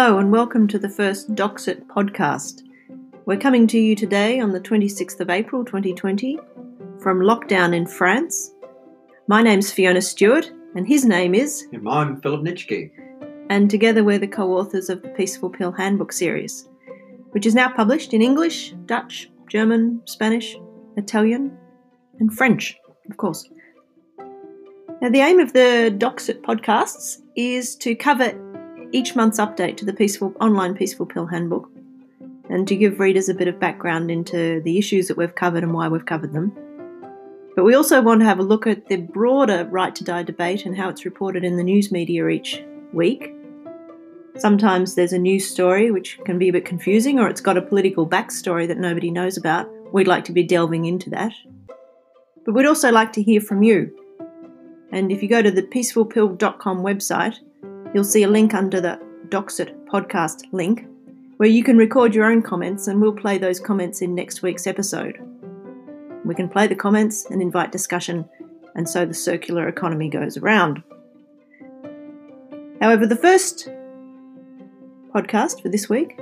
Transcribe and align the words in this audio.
Hello, 0.00 0.18
and 0.18 0.30
welcome 0.30 0.68
to 0.68 0.78
the 0.78 0.88
first 0.88 1.34
Doxit 1.34 1.84
podcast. 1.88 2.62
We're 3.26 3.36
coming 3.36 3.66
to 3.66 3.80
you 3.80 3.96
today 3.96 4.38
on 4.38 4.52
the 4.52 4.60
26th 4.60 5.18
of 5.18 5.28
April 5.28 5.64
2020 5.64 6.38
from 7.02 7.18
lockdown 7.18 7.74
in 7.74 7.84
France. 7.84 8.52
My 9.26 9.42
name's 9.42 9.72
Fiona 9.72 10.00
Stewart, 10.00 10.52
and 10.76 10.86
his 10.86 11.04
name 11.04 11.34
is. 11.34 11.66
And 11.72 11.88
I'm 11.88 12.20
Philip 12.20 12.42
Nitschke. 12.42 12.92
And 13.50 13.68
together 13.68 14.04
we're 14.04 14.20
the 14.20 14.28
co 14.28 14.56
authors 14.56 14.88
of 14.88 15.02
the 15.02 15.08
Peaceful 15.08 15.50
Pill 15.50 15.72
Handbook 15.72 16.12
series, 16.12 16.68
which 17.32 17.44
is 17.44 17.56
now 17.56 17.68
published 17.68 18.14
in 18.14 18.22
English, 18.22 18.76
Dutch, 18.86 19.28
German, 19.48 20.00
Spanish, 20.04 20.56
Italian, 20.96 21.58
and 22.20 22.32
French, 22.32 22.76
of 23.10 23.16
course. 23.16 23.50
Now, 25.02 25.10
the 25.10 25.22
aim 25.22 25.40
of 25.40 25.54
the 25.54 25.92
Doxit 25.98 26.42
podcasts 26.42 27.16
is 27.34 27.74
to 27.76 27.96
cover 27.96 28.32
each 28.92 29.14
month's 29.14 29.38
update 29.38 29.76
to 29.76 29.84
the 29.84 29.92
Peaceful 29.92 30.34
Online 30.40 30.74
Peaceful 30.74 31.06
Pill 31.06 31.26
Handbook 31.26 31.70
and 32.48 32.66
to 32.66 32.76
give 32.76 33.00
readers 33.00 33.28
a 33.28 33.34
bit 33.34 33.48
of 33.48 33.60
background 33.60 34.10
into 34.10 34.62
the 34.62 34.78
issues 34.78 35.08
that 35.08 35.16
we've 35.16 35.34
covered 35.34 35.62
and 35.62 35.74
why 35.74 35.88
we've 35.88 36.06
covered 36.06 36.32
them. 36.32 36.52
But 37.54 37.64
we 37.64 37.74
also 37.74 38.00
want 38.00 38.20
to 38.20 38.26
have 38.26 38.38
a 38.38 38.44
look 38.44 38.66
at 38.66 38.88
the 38.88 38.96
broader 38.96 39.66
right 39.70 39.94
to 39.94 40.04
die 40.04 40.22
debate 40.22 40.64
and 40.64 40.76
how 40.76 40.88
it's 40.88 41.04
reported 41.04 41.44
in 41.44 41.56
the 41.56 41.64
news 41.64 41.92
media 41.92 42.28
each 42.28 42.62
week. 42.92 43.34
Sometimes 44.38 44.94
there's 44.94 45.12
a 45.12 45.18
news 45.18 45.50
story 45.50 45.90
which 45.90 46.18
can 46.24 46.38
be 46.38 46.48
a 46.48 46.52
bit 46.52 46.64
confusing 46.64 47.18
or 47.18 47.28
it's 47.28 47.40
got 47.40 47.56
a 47.58 47.62
political 47.62 48.08
backstory 48.08 48.66
that 48.68 48.78
nobody 48.78 49.10
knows 49.10 49.36
about. 49.36 49.68
We'd 49.92 50.08
like 50.08 50.24
to 50.26 50.32
be 50.32 50.44
delving 50.44 50.84
into 50.84 51.10
that. 51.10 51.32
But 52.46 52.54
we'd 52.54 52.66
also 52.66 52.90
like 52.90 53.12
to 53.14 53.22
hear 53.22 53.40
from 53.40 53.62
you. 53.62 53.94
And 54.92 55.12
if 55.12 55.22
you 55.22 55.28
go 55.28 55.42
to 55.42 55.50
the 55.50 55.62
peacefulpill.com 55.62 56.78
website, 56.78 57.38
you'll 57.94 58.04
see 58.04 58.22
a 58.22 58.28
link 58.28 58.54
under 58.54 58.80
the 58.80 59.00
Doxit 59.28 59.74
podcast 59.86 60.42
link 60.52 60.86
where 61.36 61.48
you 61.48 61.62
can 61.62 61.76
record 61.76 62.14
your 62.14 62.24
own 62.24 62.42
comments 62.42 62.88
and 62.88 63.00
we'll 63.00 63.12
play 63.12 63.38
those 63.38 63.60
comments 63.60 64.02
in 64.02 64.14
next 64.14 64.42
week's 64.42 64.66
episode. 64.66 65.18
We 66.24 66.34
can 66.34 66.48
play 66.48 66.66
the 66.66 66.74
comments 66.74 67.26
and 67.30 67.40
invite 67.40 67.72
discussion, 67.72 68.28
and 68.74 68.88
so 68.88 69.06
the 69.06 69.14
circular 69.14 69.68
economy 69.68 70.08
goes 70.08 70.36
around. 70.36 70.82
However, 72.80 73.06
the 73.06 73.16
first 73.16 73.68
podcast 75.14 75.62
for 75.62 75.68
this 75.68 75.88
week 75.88 76.18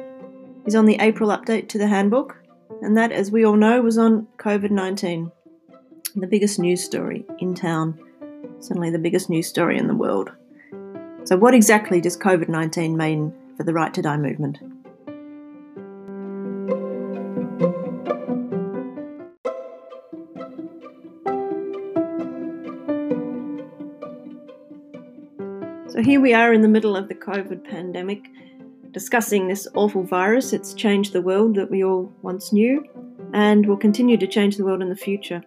is 0.67 0.75
on 0.75 0.87
the 0.87 0.99
April 1.01 1.31
update 1.31 1.69
to 1.71 1.79
the 1.79 1.89
handbook, 1.89 2.37
and 2.83 2.97
that, 2.97 3.13
as 3.13 3.31
we 3.31 3.45
all 3.45 3.57
know, 3.57 3.81
was 3.83 3.99
on 3.99 4.29
COVID 4.39 4.71
19, 4.71 5.33
the 6.15 6.27
biggest 6.27 6.59
news 6.59 6.85
story 6.85 7.25
in 7.39 7.55
town 7.55 7.99
certainly 8.61 8.91
the 8.91 8.99
biggest 8.99 9.31
news 9.31 9.47
story 9.47 9.79
in 9.79 9.87
the 9.87 9.95
world. 9.95 10.31
So, 11.27 11.37
what 11.37 11.55
exactly 11.55 12.01
does 12.01 12.17
COVID 12.17 12.49
19 12.49 12.97
mean 12.97 13.35
for 13.57 13.65
the 13.65 13.73
Right 13.73 13.93
to 13.95 14.01
Die 14.01 14.17
movement? 14.17 14.59
So, 25.91 26.01
here 26.01 26.21
we 26.21 26.33
are 26.33 26.53
in 26.53 26.61
the 26.61 26.69
middle 26.69 26.95
of 26.95 27.09
the 27.09 27.17
COVID 27.17 27.65
pandemic 27.65 28.29
discussing 28.93 29.49
this 29.49 29.67
awful 29.75 30.05
virus. 30.05 30.53
It's 30.53 30.75
changed 30.75 31.13
the 31.13 31.23
world 31.23 31.57
that 31.57 31.73
we 31.73 31.83
all 31.83 32.13
once 32.23 32.53
knew 32.53 32.85
and 33.35 33.67
will 33.67 33.77
continue 33.77 34.17
to 34.17 34.29
change 34.29 34.57
the 34.57 34.65
world 34.65 34.81
in 34.81 34.91
the 34.91 34.95
future. 34.95 35.43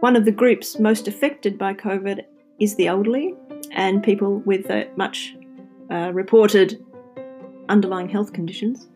One 0.00 0.16
of 0.16 0.24
the 0.24 0.32
groups 0.32 0.78
most 0.78 1.06
affected 1.06 1.58
by 1.58 1.74
COVID 1.74 2.24
is 2.58 2.76
the 2.76 2.86
elderly 2.86 3.34
and 3.78 4.02
people 4.02 4.40
with 4.40 4.68
uh, 4.70 4.84
much 4.96 5.36
uh, 5.90 6.10
reported 6.12 6.84
underlying 7.68 8.08
health 8.08 8.32
conditions 8.32 8.88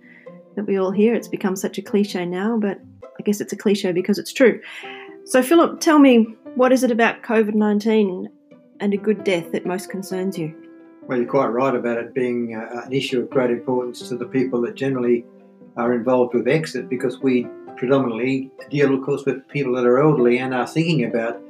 that 0.57 0.65
we 0.65 0.77
all 0.77 0.91
hear. 0.91 1.15
It's 1.15 1.29
become 1.29 1.55
such 1.55 1.79
a 1.79 1.83
cliche 1.83 2.27
now, 2.27 2.59
but 2.59 2.81
I 3.05 3.23
guess 3.23 3.41
it's 3.41 3.53
a 3.53 3.57
cliche 3.57 3.93
because 3.93 4.19
it's 4.19 4.33
true. 4.33 4.61
So, 5.25 5.41
Philip, 5.41 5.81
tell 5.81 6.01
me, 6.01 6.27
what 6.57 6.73
is 6.73 6.83
it 6.83 6.91
about 6.91 7.23
COVID 7.23 7.55
19 7.55 8.29
and 8.81 8.93
a 8.93 8.97
good 8.97 9.23
death 9.23 9.53
that 9.53 9.65
most 9.65 9.89
concerns 9.89 10.37
you? 10.37 10.53
Well, 11.03 11.19
you're 11.19 11.31
quite 11.31 11.47
right 11.47 11.75
about 11.75 11.99
it 11.99 12.13
being 12.13 12.57
uh, 12.57 12.83
an 12.85 12.93
issue 12.93 13.21
of 13.21 13.31
great 13.31 13.51
importance 13.51 14.09
to 14.09 14.17
the 14.17 14.27
people 14.27 14.61
that 14.63 14.75
generally 14.75 15.25
are 15.77 15.95
involved 15.95 16.35
with 16.35 16.49
exit 16.49 16.89
because 16.89 17.21
we 17.21 17.47
predominantly 17.77 18.51
deal, 18.69 18.93
of 18.93 19.03
course, 19.03 19.25
with 19.25 19.47
people 19.49 19.75
that 19.77 19.87
are 19.87 20.03
elderly 20.03 20.39
and 20.39 20.53
are 20.53 20.67
thinking 20.67 21.05
about 21.05 21.41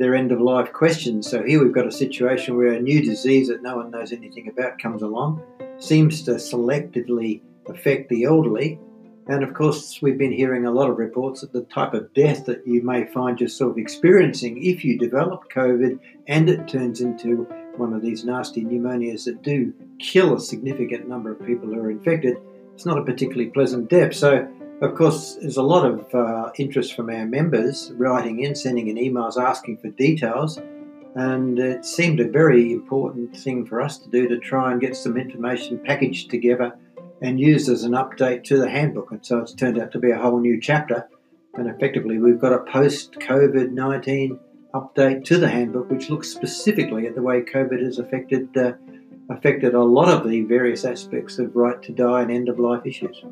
their 0.00 0.14
end 0.14 0.32
of 0.32 0.40
life 0.40 0.72
questions. 0.72 1.30
So 1.30 1.42
here 1.42 1.62
we've 1.62 1.74
got 1.74 1.86
a 1.86 1.92
situation 1.92 2.56
where 2.56 2.72
a 2.72 2.80
new 2.80 3.02
disease 3.02 3.48
that 3.48 3.62
no 3.62 3.76
one 3.76 3.90
knows 3.90 4.12
anything 4.12 4.48
about 4.48 4.78
comes 4.78 5.02
along, 5.02 5.42
seems 5.78 6.22
to 6.22 6.32
selectively 6.32 7.42
affect 7.68 8.08
the 8.08 8.24
elderly. 8.24 8.80
And 9.28 9.44
of 9.44 9.52
course, 9.52 10.00
we've 10.00 10.16
been 10.16 10.32
hearing 10.32 10.64
a 10.64 10.70
lot 10.70 10.88
of 10.88 10.96
reports 10.96 11.42
that 11.42 11.52
the 11.52 11.64
type 11.64 11.92
of 11.92 12.14
death 12.14 12.46
that 12.46 12.66
you 12.66 12.82
may 12.82 13.04
find 13.04 13.38
yourself 13.38 13.76
experiencing 13.76 14.64
if 14.64 14.86
you 14.86 14.98
develop 14.98 15.52
COVID 15.52 16.00
and 16.26 16.48
it 16.48 16.66
turns 16.66 17.02
into 17.02 17.46
one 17.76 17.92
of 17.92 18.00
these 18.00 18.24
nasty 18.24 18.64
pneumonias 18.64 19.26
that 19.26 19.42
do 19.42 19.74
kill 19.98 20.34
a 20.34 20.40
significant 20.40 21.08
number 21.08 21.30
of 21.30 21.46
people 21.46 21.68
who 21.68 21.78
are 21.78 21.90
infected, 21.90 22.38
it's 22.74 22.86
not 22.86 22.96
a 22.96 23.04
particularly 23.04 23.50
pleasant 23.50 23.90
death. 23.90 24.14
So 24.14 24.48
of 24.80 24.94
course, 24.94 25.36
there's 25.40 25.58
a 25.58 25.62
lot 25.62 25.84
of 25.84 26.14
uh, 26.14 26.50
interest 26.58 26.94
from 26.94 27.10
our 27.10 27.26
members 27.26 27.92
writing 27.96 28.42
in, 28.42 28.54
sending 28.54 28.88
in 28.88 28.96
emails 28.96 29.36
asking 29.36 29.76
for 29.78 29.88
details, 29.88 30.58
and 31.16 31.58
it 31.58 31.84
seemed 31.84 32.18
a 32.20 32.28
very 32.28 32.72
important 32.72 33.36
thing 33.36 33.66
for 33.66 33.80
us 33.80 33.98
to 33.98 34.08
do 34.08 34.26
to 34.28 34.38
try 34.38 34.72
and 34.72 34.80
get 34.80 34.96
some 34.96 35.16
information 35.16 35.78
packaged 35.84 36.30
together 36.30 36.74
and 37.20 37.38
used 37.38 37.68
as 37.68 37.84
an 37.84 37.92
update 37.92 38.44
to 38.44 38.56
the 38.56 38.70
handbook. 38.70 39.10
And 39.10 39.24
so 39.24 39.40
it's 39.40 39.52
turned 39.52 39.78
out 39.78 39.92
to 39.92 39.98
be 39.98 40.12
a 40.12 40.18
whole 40.18 40.40
new 40.40 40.58
chapter, 40.58 41.08
and 41.54 41.68
effectively, 41.68 42.18
we've 42.18 42.40
got 42.40 42.54
a 42.54 42.60
post 42.60 43.12
COVID 43.20 43.72
19 43.72 44.38
update 44.72 45.24
to 45.26 45.36
the 45.36 45.48
handbook, 45.48 45.90
which 45.90 46.08
looks 46.08 46.30
specifically 46.30 47.06
at 47.06 47.14
the 47.14 47.22
way 47.22 47.42
COVID 47.42 47.82
has 47.84 47.98
affected. 47.98 48.56
Uh, 48.56 48.72
affected 49.30 49.74
a 49.74 49.82
lot 49.82 50.08
of 50.08 50.28
the 50.28 50.42
various 50.42 50.84
aspects 50.84 51.38
of 51.38 51.54
right 51.54 51.80
to 51.82 51.92
die 51.92 52.22
and 52.22 52.32
end 52.32 52.48
of 52.48 52.58
life 52.58 52.84
issues. 52.84 53.22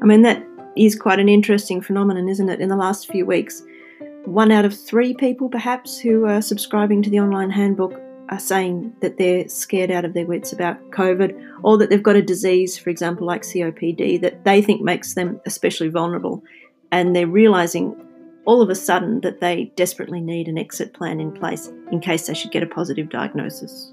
I 0.00 0.06
mean, 0.06 0.22
that 0.22 0.42
is 0.76 0.96
quite 0.96 1.18
an 1.18 1.28
interesting 1.28 1.80
phenomenon, 1.80 2.28
isn't 2.28 2.48
it? 2.48 2.60
In 2.60 2.68
the 2.68 2.76
last 2.76 3.10
few 3.10 3.26
weeks, 3.26 3.62
one 4.24 4.52
out 4.52 4.64
of 4.64 4.78
three 4.78 5.14
people, 5.14 5.48
perhaps, 5.48 5.98
who 5.98 6.26
are 6.26 6.42
subscribing 6.42 7.02
to 7.02 7.10
the 7.10 7.20
online 7.20 7.50
handbook 7.50 8.00
are 8.28 8.38
saying 8.38 8.94
that 9.00 9.18
they're 9.18 9.48
scared 9.48 9.90
out 9.90 10.04
of 10.04 10.14
their 10.14 10.26
wits 10.26 10.52
about 10.52 10.90
COVID 10.90 11.58
or 11.62 11.76
that 11.78 11.90
they've 11.90 12.02
got 12.02 12.16
a 12.16 12.22
disease, 12.22 12.78
for 12.78 12.90
example, 12.90 13.26
like 13.26 13.42
COPD, 13.42 14.20
that 14.20 14.44
they 14.44 14.62
think 14.62 14.82
makes 14.82 15.14
them 15.14 15.40
especially 15.46 15.88
vulnerable. 15.88 16.42
And 16.92 17.14
they're 17.14 17.26
realizing 17.26 17.96
all 18.44 18.62
of 18.62 18.70
a 18.70 18.74
sudden 18.74 19.20
that 19.22 19.40
they 19.40 19.72
desperately 19.76 20.20
need 20.20 20.48
an 20.48 20.58
exit 20.58 20.94
plan 20.94 21.20
in 21.20 21.32
place 21.32 21.70
in 21.90 22.00
case 22.00 22.26
they 22.26 22.34
should 22.34 22.52
get 22.52 22.62
a 22.62 22.66
positive 22.66 23.08
diagnosis. 23.08 23.92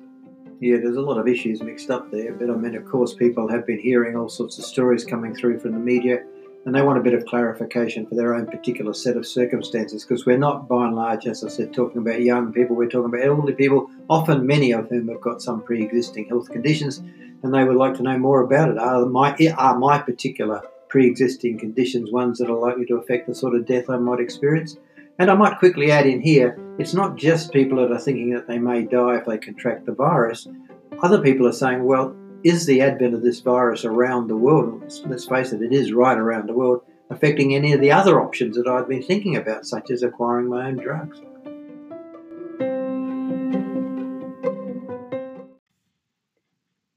Yeah, 0.59 0.77
there's 0.77 0.97
a 0.97 1.01
lot 1.01 1.19
of 1.19 1.27
issues 1.27 1.61
mixed 1.61 1.91
up 1.91 2.11
there, 2.11 2.33
but 2.33 2.49
I 2.49 2.55
mean, 2.55 2.75
of 2.75 2.85
course, 2.85 3.13
people 3.13 3.47
have 3.49 3.67
been 3.67 3.79
hearing 3.79 4.15
all 4.15 4.29
sorts 4.29 4.57
of 4.57 4.65
stories 4.65 5.05
coming 5.05 5.35
through 5.35 5.59
from 5.59 5.73
the 5.73 5.79
media 5.79 6.23
and 6.67 6.75
they 6.75 6.81
want 6.81 7.00
a 7.00 7.01
bit 7.01 7.13
of 7.13 7.25
clarification 7.25 8.05
for 8.05 8.16
their 8.16 8.36
own 8.36 8.45
particular 8.45 8.94
set 8.94 9.15
of 9.15 9.25
circumstances 9.25 10.03
because 10.03 10.25
we're 10.25 10.38
not, 10.38 10.68
by 10.68 10.86
and 10.86 10.97
large, 10.97 11.25
as 11.25 11.41
I 11.41 11.47
said, 11.47 11.74
talking 11.74 12.01
about 12.01 12.21
young 12.21 12.51
people, 12.51 12.75
we're 12.75 12.89
talking 12.89 13.06
about 13.06 13.25
elderly 13.25 13.53
people, 13.53 13.89
often 14.09 14.45
many 14.45 14.74
of 14.74 14.89
whom 14.89 15.07
have 15.07 15.21
got 15.21 15.41
some 15.41 15.62
pre 15.62 15.81
existing 15.81 16.27
health 16.27 16.51
conditions, 16.51 16.97
and 17.41 17.53
they 17.53 17.63
would 17.63 17.77
like 17.77 17.95
to 17.95 18.03
know 18.03 18.18
more 18.19 18.41
about 18.41 18.68
it. 18.68 18.77
Are 18.77 19.06
my, 19.06 19.33
are 19.57 19.80
my 19.80 19.97
particular 20.00 20.62
pre 20.89 21.07
existing 21.07 21.57
conditions 21.57 22.12
ones 22.12 22.38
that 22.39 22.50
are 22.50 22.59
likely 22.59 22.86
to 22.88 22.97
affect 22.97 23.27
the 23.27 23.33
sort 23.33 23.56
of 23.56 23.65
death 23.65 23.89
I 23.89 23.95
might 23.95 24.19
experience? 24.19 24.75
And 25.19 25.31
I 25.31 25.36
might 25.36 25.59
quickly 25.59 25.89
add 25.89 26.06
in 26.06 26.19
here 26.19 26.59
it's 26.77 26.94
not 26.94 27.15
just 27.15 27.53
people 27.53 27.77
that 27.77 27.94
are 27.94 27.97
thinking 27.97 28.31
that 28.31 28.47
they 28.47 28.59
may 28.59 28.83
die 28.83 29.15
if 29.15 29.25
they 29.25 29.38
contract 29.38 29.86
the 29.86 29.94
virus. 29.94 30.50
Other 31.01 31.21
people 31.21 31.47
are 31.47 31.53
saying, 31.53 31.86
well, 31.86 32.13
is 32.44 32.66
the 32.66 32.81
advent 32.81 33.13
of 33.13 33.24
this 33.24 33.39
virus 33.39 33.86
around 33.86 34.28
the 34.28 34.38
world, 34.38 34.81
let's 35.06 35.25
face 35.25 35.51
it, 35.51 35.62
it 35.62 35.74
is 35.74 35.92
right 35.92 36.18
around 36.18 36.48
the 36.48 36.54
world, 36.54 36.81
affecting 37.10 37.56
any 37.56 37.74
of 37.74 37.81
the 37.81 37.92
other 37.92 38.22
options 38.22 38.56
that 38.57 38.68
I've 38.68 38.88
been 38.88 39.04
thinking 39.04 39.36
about, 39.36 39.66
such 39.66 39.89
as 39.92 40.04
acquiring 40.04 40.48
my 40.48 40.68
own 40.68 40.78
drugs? 40.78 41.19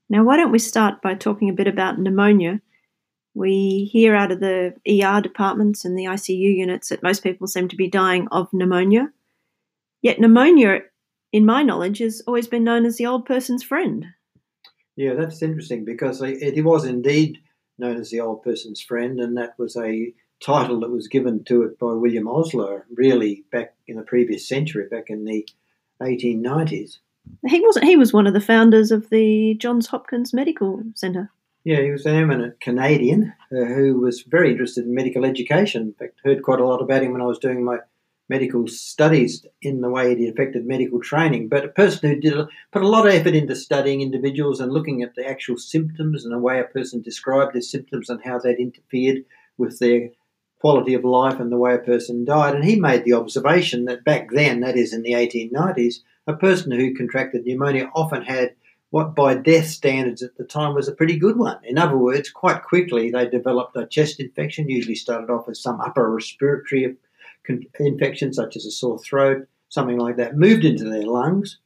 Now, 0.08 0.24
why 0.24 0.36
don't 0.36 0.50
we 0.50 0.58
start 0.58 1.00
by 1.00 1.14
talking 1.14 1.48
a 1.48 1.54
bit 1.54 1.68
about 1.68 1.98
pneumonia? 1.98 2.60
We 3.32 3.88
hear 3.92 4.16
out 4.16 4.32
of 4.32 4.40
the 4.40 4.74
ER 4.88 5.20
departments 5.20 5.84
and 5.84 5.96
the 5.96 6.06
ICU 6.06 6.56
units 6.56 6.88
that 6.88 7.02
most 7.02 7.22
people 7.22 7.46
seem 7.46 7.68
to 7.68 7.76
be 7.76 7.88
dying 7.88 8.26
of 8.32 8.48
pneumonia. 8.52 9.12
Yet, 10.02 10.18
pneumonia, 10.18 10.80
in 11.32 11.46
my 11.46 11.62
knowledge, 11.62 11.98
has 11.98 12.22
always 12.26 12.48
been 12.48 12.64
known 12.64 12.84
as 12.84 12.96
the 12.96 13.06
old 13.06 13.24
person's 13.24 13.62
friend. 13.62 14.06
Yeah, 15.00 15.14
that's 15.14 15.40
interesting 15.40 15.86
because 15.86 16.20
it 16.20 16.62
was 16.62 16.84
indeed 16.84 17.38
known 17.78 17.96
as 17.96 18.10
the 18.10 18.20
old 18.20 18.42
person's 18.42 18.82
friend, 18.82 19.18
and 19.18 19.34
that 19.38 19.58
was 19.58 19.74
a 19.74 20.12
title 20.44 20.78
that 20.80 20.90
was 20.90 21.08
given 21.08 21.42
to 21.44 21.62
it 21.62 21.78
by 21.78 21.94
William 21.94 22.28
Osler, 22.28 22.84
really 22.94 23.46
back 23.50 23.72
in 23.88 23.96
the 23.96 24.02
previous 24.02 24.46
century, 24.46 24.88
back 24.90 25.04
in 25.08 25.24
the 25.24 25.48
1890s. 26.02 26.98
He 27.46 27.60
wasn't. 27.62 27.86
He 27.86 27.96
was 27.96 28.12
one 28.12 28.26
of 28.26 28.34
the 28.34 28.42
founders 28.42 28.90
of 28.90 29.08
the 29.08 29.54
Johns 29.54 29.86
Hopkins 29.86 30.34
Medical 30.34 30.82
Centre. 30.94 31.30
Yeah, 31.64 31.80
he 31.80 31.90
was 31.92 32.04
an 32.04 32.16
eminent 32.16 32.60
Canadian 32.60 33.32
uh, 33.50 33.64
who 33.64 34.00
was 34.00 34.20
very 34.28 34.50
interested 34.50 34.84
in 34.84 34.94
medical 34.94 35.24
education. 35.24 35.80
In 35.80 35.94
fact, 35.94 36.20
heard 36.22 36.42
quite 36.42 36.60
a 36.60 36.66
lot 36.66 36.82
about 36.82 37.02
him 37.02 37.12
when 37.12 37.22
I 37.22 37.26
was 37.26 37.38
doing 37.38 37.64
my 37.64 37.78
medical 38.30 38.68
studies 38.68 39.44
in 39.60 39.80
the 39.80 39.90
way 39.90 40.12
it 40.12 40.30
affected 40.30 40.64
medical 40.64 41.00
training. 41.00 41.48
But 41.48 41.64
a 41.64 41.68
person 41.68 42.08
who 42.08 42.20
did 42.20 42.46
put 42.70 42.82
a 42.82 42.88
lot 42.88 43.06
of 43.06 43.12
effort 43.12 43.34
into 43.34 43.56
studying 43.56 44.00
individuals 44.00 44.60
and 44.60 44.72
looking 44.72 45.02
at 45.02 45.16
the 45.16 45.28
actual 45.28 45.58
symptoms 45.58 46.24
and 46.24 46.32
the 46.32 46.38
way 46.38 46.60
a 46.60 46.64
person 46.64 47.02
described 47.02 47.54
their 47.54 47.60
symptoms 47.60 48.08
and 48.08 48.22
how 48.22 48.38
that 48.38 48.60
interfered 48.60 49.24
with 49.58 49.80
their 49.80 50.10
quality 50.60 50.94
of 50.94 51.04
life 51.04 51.40
and 51.40 51.50
the 51.50 51.58
way 51.58 51.74
a 51.74 51.78
person 51.78 52.24
died. 52.24 52.54
And 52.54 52.64
he 52.64 52.76
made 52.76 53.04
the 53.04 53.14
observation 53.14 53.86
that 53.86 54.04
back 54.04 54.30
then, 54.30 54.60
that 54.60 54.76
is 54.76 54.94
in 54.94 55.02
the 55.02 55.12
1890s, 55.12 55.96
a 56.28 56.36
person 56.36 56.70
who 56.70 56.94
contracted 56.94 57.44
pneumonia 57.44 57.90
often 57.96 58.22
had 58.22 58.54
what 58.90 59.16
by 59.16 59.34
death 59.34 59.66
standards 59.66 60.22
at 60.22 60.36
the 60.36 60.44
time 60.44 60.74
was 60.74 60.86
a 60.86 60.92
pretty 60.92 61.18
good 61.18 61.36
one. 61.36 61.58
In 61.64 61.78
other 61.78 61.96
words, 61.96 62.30
quite 62.30 62.62
quickly 62.62 63.10
they 63.10 63.28
developed 63.28 63.76
a 63.76 63.86
chest 63.86 64.20
infection, 64.20 64.68
usually 64.68 64.94
started 64.94 65.30
off 65.30 65.48
as 65.48 65.60
some 65.60 65.80
upper 65.80 66.08
respiratory 66.12 66.96
infection, 67.78 68.32
such 68.32 68.56
as 68.56 68.64
a 68.64 68.70
sore 68.70 68.98
throat, 68.98 69.46
something 69.68 69.98
like 69.98 70.16
that, 70.16 70.36
moved 70.36 70.64
into 70.64 70.84
their 70.84 71.06
lungs. 71.06 71.58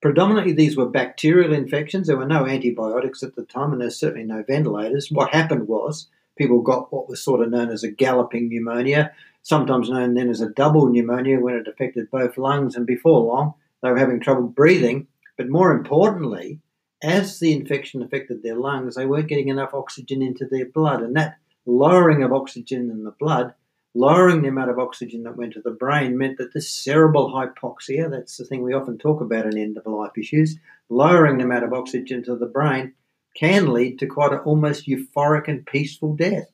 Predominantly, 0.00 0.52
these 0.52 0.76
were 0.76 0.88
bacterial 0.88 1.52
infections. 1.52 2.06
There 2.06 2.16
were 2.16 2.26
no 2.26 2.46
antibiotics 2.46 3.22
at 3.22 3.34
the 3.34 3.44
time, 3.44 3.72
and 3.72 3.80
there's 3.80 3.98
certainly 3.98 4.24
no 4.24 4.44
ventilators. 4.46 5.08
What 5.10 5.34
happened 5.34 5.66
was 5.66 6.08
people 6.36 6.60
got 6.62 6.92
what 6.92 7.08
was 7.08 7.22
sort 7.22 7.42
of 7.42 7.50
known 7.50 7.70
as 7.70 7.82
a 7.82 7.90
galloping 7.90 8.48
pneumonia, 8.48 9.12
sometimes 9.42 9.90
known 9.90 10.14
then 10.14 10.28
as 10.28 10.40
a 10.40 10.50
double 10.50 10.86
pneumonia 10.86 11.40
when 11.40 11.56
it 11.56 11.66
affected 11.66 12.10
both 12.10 12.38
lungs, 12.38 12.76
and 12.76 12.86
before 12.86 13.20
long, 13.20 13.54
they 13.82 13.90
were 13.90 13.98
having 13.98 14.20
trouble 14.20 14.46
breathing 14.46 15.08
but 15.38 15.48
more 15.48 15.72
importantly, 15.72 16.60
as 17.00 17.38
the 17.38 17.52
infection 17.52 18.02
affected 18.02 18.42
their 18.42 18.56
lungs, 18.56 18.96
they 18.96 19.06
weren't 19.06 19.28
getting 19.28 19.48
enough 19.48 19.72
oxygen 19.72 20.20
into 20.20 20.44
their 20.44 20.66
blood. 20.66 21.00
And 21.00 21.16
that 21.16 21.38
lowering 21.64 22.24
of 22.24 22.32
oxygen 22.32 22.90
in 22.90 23.04
the 23.04 23.12
blood, 23.12 23.54
lowering 23.98 24.42
the 24.42 24.48
amount 24.48 24.70
of 24.70 24.78
oxygen 24.78 25.24
that 25.24 25.36
went 25.36 25.52
to 25.54 25.60
the 25.60 25.70
brain, 25.70 26.16
meant 26.16 26.38
that 26.38 26.52
the 26.52 26.60
cerebral 26.60 27.32
hypoxia 27.32 28.10
that's 28.10 28.36
the 28.36 28.44
thing 28.44 28.62
we 28.62 28.72
often 28.72 28.96
talk 28.96 29.20
about 29.20 29.46
in 29.46 29.58
end 29.58 29.76
of 29.76 29.86
life 29.86 30.16
issues 30.16 30.58
lowering 30.88 31.38
the 31.38 31.44
amount 31.44 31.64
of 31.64 31.72
oxygen 31.72 32.22
to 32.24 32.36
the 32.36 32.46
brain 32.46 32.92
can 33.34 33.72
lead 33.72 33.98
to 33.98 34.06
quite 34.06 34.32
an 34.32 34.38
almost 34.40 34.86
euphoric 34.86 35.48
and 35.48 35.66
peaceful 35.66 36.14
death. 36.14 36.48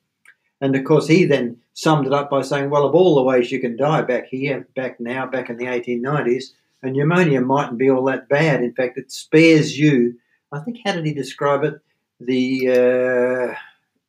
And 0.61 0.75
of 0.77 0.85
course, 0.85 1.09
he 1.09 1.25
then 1.25 1.59
summed 1.73 2.07
it 2.07 2.13
up 2.13 2.31
by 2.31 2.43
saying, 2.43 2.71
Well, 2.71 2.87
of 2.87 2.95
all 2.95 3.15
the 3.15 3.23
ways 3.23 3.51
you 3.51 3.61
can 3.61 3.77
die 3.77 4.03
back 4.03 4.27
here, 4.27 4.67
back 4.75 5.01
now, 5.01 5.27
back 5.27 5.51
in 5.51 5.57
the 5.57 5.67
1890s, 5.67 6.53
and 6.83 6.95
pneumonia 6.95 7.41
mightn't 7.41 7.79
be 7.79 7.91
all 7.91 8.05
that 8.05 8.29
bad. 8.29 8.63
In 8.63 8.75
fact, 8.75 8.99
it 8.99 9.11
spares 9.11 9.79
you. 9.79 10.19
I 10.53 10.61
think 10.61 10.79
how 10.85 10.93
did 10.93 11.07
he 11.07 11.15
describe 11.15 11.65
it? 11.65 11.75
The 12.21 13.51
uh, 13.51 13.55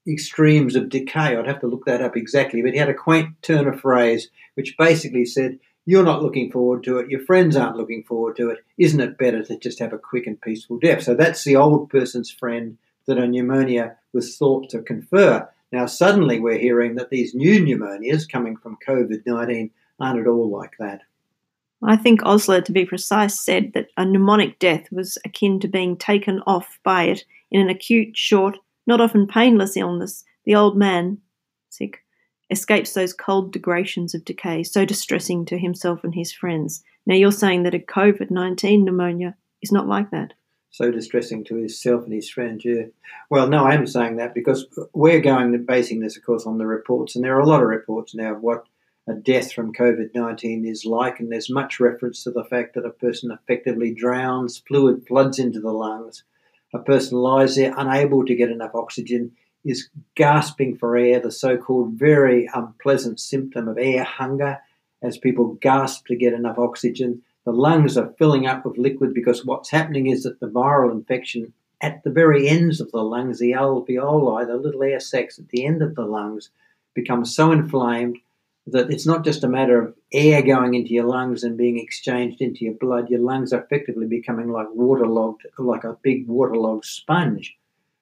extremes 0.08 0.76
of 0.76 0.90
decay. 0.90 1.36
I'd 1.36 1.48
have 1.48 1.62
to 1.62 1.68
look 1.68 1.86
that 1.86 2.02
up 2.02 2.16
exactly, 2.16 2.62
but 2.62 2.74
he 2.74 2.78
had 2.78 2.90
a 2.90 2.94
quaint 2.94 3.42
turn 3.42 3.68
of 3.68 3.80
phrase 3.80 4.30
which 4.56 4.78
basically 4.78 5.26
said, 5.26 5.60
"You're 5.86 6.04
not 6.04 6.24
looking 6.24 6.52
forward 6.52 6.84
to 6.84 7.00
it. 7.00 7.10
Your 7.10 7.20
friends 7.22 7.56
aren't 7.56 7.78
looking 7.78 8.04
forward 8.04 8.36
to 8.38 8.50
it. 8.50 8.60
Isn't 8.78 9.02
it 9.02 9.18
better 9.18 9.44
to 9.44 9.58
just 9.58 9.80
have 9.80 9.94
a 9.94 9.98
quick 9.98 10.28
and 10.28 10.40
peaceful 10.40 10.80
death?" 10.80 11.04
So 11.04 11.16
that's 11.16 11.44
the 11.44 11.56
old 11.56 11.90
person's 11.90 12.32
friend 12.32 12.78
that 13.08 13.18
a 13.18 13.28
pneumonia 13.28 13.98
was 14.14 14.38
thought 14.38 14.70
to 14.70 14.82
confer. 14.82 15.48
Now 15.72 15.86
suddenly 15.86 16.40
we're 16.40 16.58
hearing 16.58 16.96
that 16.96 17.10
these 17.10 17.36
new 17.36 17.60
pneumonias 17.60 18.30
coming 18.30 18.58
from 18.58 18.78
COVID 18.88 19.24
19 19.26 19.72
aren't 20.00 20.20
at 20.20 20.28
all 20.28 20.50
like 20.50 20.76
that. 20.80 21.02
I 21.84 21.98
think 21.98 22.26
Osler, 22.26 22.62
to 22.62 22.72
be 22.72 22.86
precise, 22.86 23.40
said 23.40 23.74
that 23.74 23.90
a 23.98 24.04
pneumonic 24.04 24.60
death 24.60 24.92
was 24.92 25.18
akin 25.26 25.60
to 25.60 25.68
being 25.68 25.98
taken 25.98 26.42
off 26.48 26.80
by 26.84 27.04
it 27.04 27.26
in 27.52 27.62
an 27.62 27.70
acute, 27.70 28.18
short, 28.18 28.58
not 28.88 29.02
often 29.02 29.28
painless 29.28 29.78
illness. 29.78 30.24
The 30.46 30.56
old 30.56 30.78
man, 30.78 31.20
sick, 31.70 32.04
escapes 32.50 32.94
those 32.94 33.14
cold 33.14 33.52
degradations 33.52 34.14
of 34.14 34.26
decay, 34.26 34.64
so 34.64 34.86
distressing 34.86 35.46
to 35.46 35.58
himself 35.58 36.04
and 36.04 36.14
his 36.14 36.32
friends. 36.32 36.84
Now 37.06 37.16
you're 37.16 37.32
saying 37.32 37.64
that 37.64 37.76
a 37.76 37.80
COVID 37.80 38.32
19 38.32 38.86
pneumonia 38.86 39.36
is 39.62 39.72
not 39.72 39.88
like 39.88 40.12
that. 40.12 40.34
So 40.70 40.92
distressing 40.92 41.46
to 41.46 41.56
himself 41.56 42.04
and 42.04 42.14
his 42.14 42.30
friends, 42.30 42.66
yeah. 42.66 42.88
Well, 43.30 43.48
no, 43.48 43.64
I 43.64 43.76
am 43.76 43.88
saying 43.88 44.18
that 44.18 44.34
because 44.34 44.68
we're 44.94 45.22
going 45.22 45.64
basing 45.66 46.02
this, 46.02 46.18
of 46.18 46.26
course, 46.26 46.46
on 46.46 46.58
the 46.58 46.68
reports, 46.68 47.16
and 47.16 47.24
there 47.24 47.36
are 47.36 47.40
a 47.40 47.48
lot 47.48 47.62
of 47.62 47.70
reports 47.70 48.14
now 48.14 48.34
of 48.34 48.42
what 48.42 48.66
a 49.08 49.14
death 49.14 49.54
from 49.54 49.74
COVID 49.74 50.10
19 50.14 50.66
is 50.66 50.84
like, 50.86 51.20
and 51.20 51.32
there's 51.32 51.50
much 51.50 51.80
reference 51.80 52.24
to 52.24 52.32
the 52.32 52.44
fact 52.44 52.74
that 52.76 52.86
a 52.86 52.90
person 52.90 53.32
effectively 53.32 53.94
drowns, 53.94 54.62
fluid 54.68 55.08
floods 55.08 55.40
into 55.40 55.62
the 55.62 55.72
lungs, 55.72 56.24
a 56.76 56.80
person 56.80 57.18
lies 57.18 57.56
there 57.56 57.74
unable 57.78 58.26
to 58.26 58.36
get 58.36 58.50
enough 58.52 58.76
oxygen, 58.76 59.32
is 59.64 59.90
gasping 60.16 60.76
for 60.78 60.96
air, 60.96 61.20
the 61.20 61.32
so 61.32 61.58
called 61.58 61.94
very 61.94 62.48
unpleasant 62.54 63.20
symptom 63.20 63.68
of 63.68 63.78
air 63.78 64.04
hunger, 64.04 64.60
as 65.02 65.18
people 65.18 65.58
gasp 65.62 66.06
to 66.08 66.16
get 66.16 66.34
enough 66.34 66.60
oxygen. 66.60 67.22
The 67.46 67.52
lungs 67.52 67.98
are 67.98 68.14
filling 68.18 68.46
up 68.46 68.66
with 68.66 68.78
liquid 68.78 69.14
because 69.14 69.46
what's 69.46 69.70
happening 69.70 70.08
is 70.08 70.24
that 70.24 70.40
the 70.40 70.48
viral 70.48 70.92
infection 70.92 71.54
at 71.82 72.04
the 72.04 72.10
very 72.10 72.48
ends 72.48 72.82
of 72.82 72.92
the 72.92 73.04
lungs, 73.04 73.40
the 73.40 73.52
alveoli, 73.52 74.46
the 74.48 74.56
little 74.56 74.84
air 74.84 75.00
sacs 75.00 75.40
at 75.40 75.50
the 75.50 75.66
end 75.66 75.82
of 75.82 75.96
the 75.96 76.06
lungs, 76.06 76.50
become 76.94 77.26
so 77.26 77.52
inflamed 77.52 78.18
that 78.68 78.90
it's 78.90 79.06
not 79.06 79.24
just 79.24 79.44
a 79.44 79.48
matter 79.48 79.80
of 79.80 79.96
air 80.12 80.42
going 80.42 80.74
into 80.74 80.90
your 80.92 81.06
lungs 81.06 81.44
and 81.44 81.58
being 81.58 81.80
exchanged 81.80 82.42
into 82.42 82.66
your 82.66 82.74
blood. 82.74 83.10
Your 83.10 83.20
lungs 83.20 83.54
are 83.54 83.62
effectively 83.62 84.08
becoming 84.08 84.52
like 84.52 84.68
waterlogged, 84.74 85.46
like 85.60 85.84
a 85.84 85.98
big 86.02 86.28
waterlogged 86.28 86.86
sponge. 86.86 87.56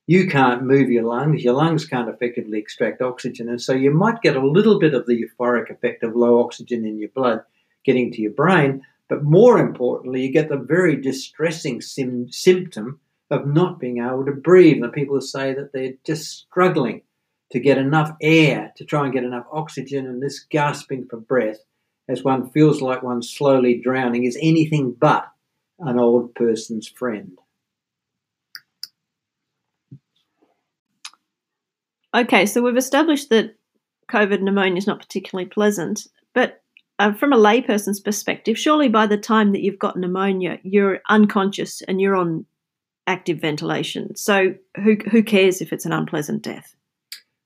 You 0.08 0.28
can't 0.28 0.64
move 0.64 0.90
your 0.90 1.04
lungs. 1.04 1.44
Your 1.44 1.54
lungs 1.54 1.86
can't 1.86 2.10
effectively 2.10 2.60
extract 2.60 3.02
oxygen. 3.02 3.50
And 3.50 3.62
so 3.62 3.74
you 3.74 3.92
might 3.92 4.22
get 4.22 4.36
a 4.36 4.46
little 4.46 4.80
bit 4.80 4.94
of 4.94 5.06
the 5.06 5.22
euphoric 5.22 5.70
effect 5.70 6.04
of 6.04 6.16
low 6.16 6.42
oxygen 6.42 6.86
in 6.86 7.00
your 7.00 7.10
blood 7.10 7.44
getting 7.86 8.12
to 8.12 8.22
your 8.22 8.32
brain. 8.32 8.86
But 9.10 9.24
more 9.24 9.60
importantly, 9.60 10.26
you 10.26 10.32
get 10.32 10.50
the 10.50 10.58
very 10.58 10.96
distressing 10.96 11.82
sim- 11.82 12.32
symptom 12.32 13.00
of 13.30 13.48
not 13.48 13.80
being 13.80 14.00
able 14.00 14.26
to 14.26 14.32
breathe. 14.32 14.82
And 14.82 14.94
people 14.94 15.20
say 15.22 15.54
that 15.54 15.74
they're 15.74 15.94
just 16.06 16.30
struggling 16.30 17.02
to 17.54 17.60
get 17.60 17.78
enough 17.78 18.12
air 18.20 18.74
to 18.76 18.84
try 18.84 19.04
and 19.04 19.14
get 19.14 19.24
enough 19.24 19.46
oxygen, 19.52 20.08
and 20.08 20.22
this 20.22 20.40
gasping 20.50 21.06
for 21.08 21.18
breath 21.18 21.60
as 22.10 22.24
one 22.24 22.50
feels 22.50 22.82
like 22.82 23.04
one's 23.04 23.30
slowly 23.30 23.80
drowning 23.80 24.26
is 24.26 24.38
anything 24.42 24.92
but 25.00 25.28
an 25.80 26.00
old 26.00 26.34
person's 26.34 26.88
friend. 26.88 27.38
Okay, 32.16 32.48
so 32.48 32.62
we've 32.62 32.76
established 32.76 33.30
that 33.30 33.56
COVID 34.12 34.42
pneumonia 34.42 34.78
is 34.78 34.88
not 34.88 35.00
particularly 35.00 35.48
pleasant, 35.48 36.08
but 36.34 36.64
uh, 36.98 37.14
from 37.14 37.34
a 37.34 37.38
layperson's 37.38 38.00
perspective, 38.00 38.58
surely 38.58 38.90
by 38.90 39.06
the 39.06 39.18
time 39.18 39.52
that 39.52 39.62
you've 39.62 39.80
got 39.80 39.96
pneumonia, 39.96 40.58
you're 40.64 41.02
unconscious 41.08 41.84
and 41.84 42.02
you're 42.02 42.16
on 42.16 42.46
active 43.06 43.40
ventilation. 43.40 44.16
So 44.16 44.56
who 44.84 44.98
who 45.12 45.22
cares 45.22 45.62
if 45.62 45.72
it's 45.72 45.86
an 45.86 45.94
unpleasant 45.94 46.42
death? 46.42 46.76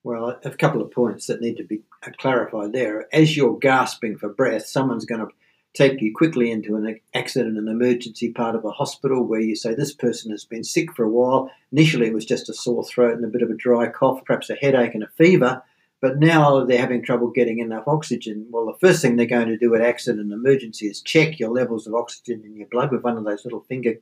Well, 0.07 0.39
a 0.45 0.51
couple 0.51 0.81
of 0.81 0.89
points 0.89 1.27
that 1.27 1.41
need 1.41 1.57
to 1.57 1.65
be 1.65 1.81
clarified 2.17 2.71
there. 2.71 3.13
As 3.13 3.35
you're 3.35 3.57
gasping 3.57 4.17
for 4.17 4.29
breath, 4.29 4.65
someone's 4.65 5.03
going 5.03 5.19
to 5.19 5.27
take 5.73 5.99
you 5.99 6.13
quickly 6.15 6.49
into 6.49 6.77
an 6.77 7.01
accident 7.13 7.57
and 7.57 7.67
emergency 7.67 8.31
part 8.31 8.55
of 8.55 8.63
a 8.63 8.71
hospital 8.71 9.25
where 9.25 9.41
you 9.41 9.53
say 9.53 9.75
this 9.75 9.93
person 9.93 10.31
has 10.31 10.45
been 10.45 10.63
sick 10.63 10.95
for 10.95 11.03
a 11.03 11.09
while. 11.09 11.51
Initially, 11.73 12.07
it 12.07 12.13
was 12.13 12.23
just 12.23 12.47
a 12.47 12.53
sore 12.53 12.85
throat 12.85 13.15
and 13.15 13.25
a 13.25 13.27
bit 13.27 13.41
of 13.41 13.49
a 13.49 13.53
dry 13.53 13.89
cough, 13.89 14.23
perhaps 14.23 14.49
a 14.49 14.55
headache 14.55 14.93
and 14.93 15.03
a 15.03 15.09
fever, 15.17 15.61
but 15.99 16.19
now 16.19 16.63
they're 16.63 16.79
having 16.79 17.03
trouble 17.03 17.27
getting 17.27 17.59
enough 17.59 17.85
oxygen. 17.85 18.47
Well, 18.49 18.67
the 18.67 18.87
first 18.87 19.01
thing 19.01 19.17
they're 19.17 19.25
going 19.25 19.49
to 19.49 19.57
do 19.57 19.75
at 19.75 19.81
accident 19.81 20.21
and 20.21 20.31
emergency 20.31 20.87
is 20.87 21.01
check 21.01 21.37
your 21.37 21.49
levels 21.49 21.85
of 21.85 21.95
oxygen 21.95 22.43
in 22.45 22.55
your 22.55 22.67
blood 22.67 22.93
with 22.93 23.03
one 23.03 23.17
of 23.17 23.25
those 23.25 23.43
little 23.43 23.65
finger, 23.67 23.93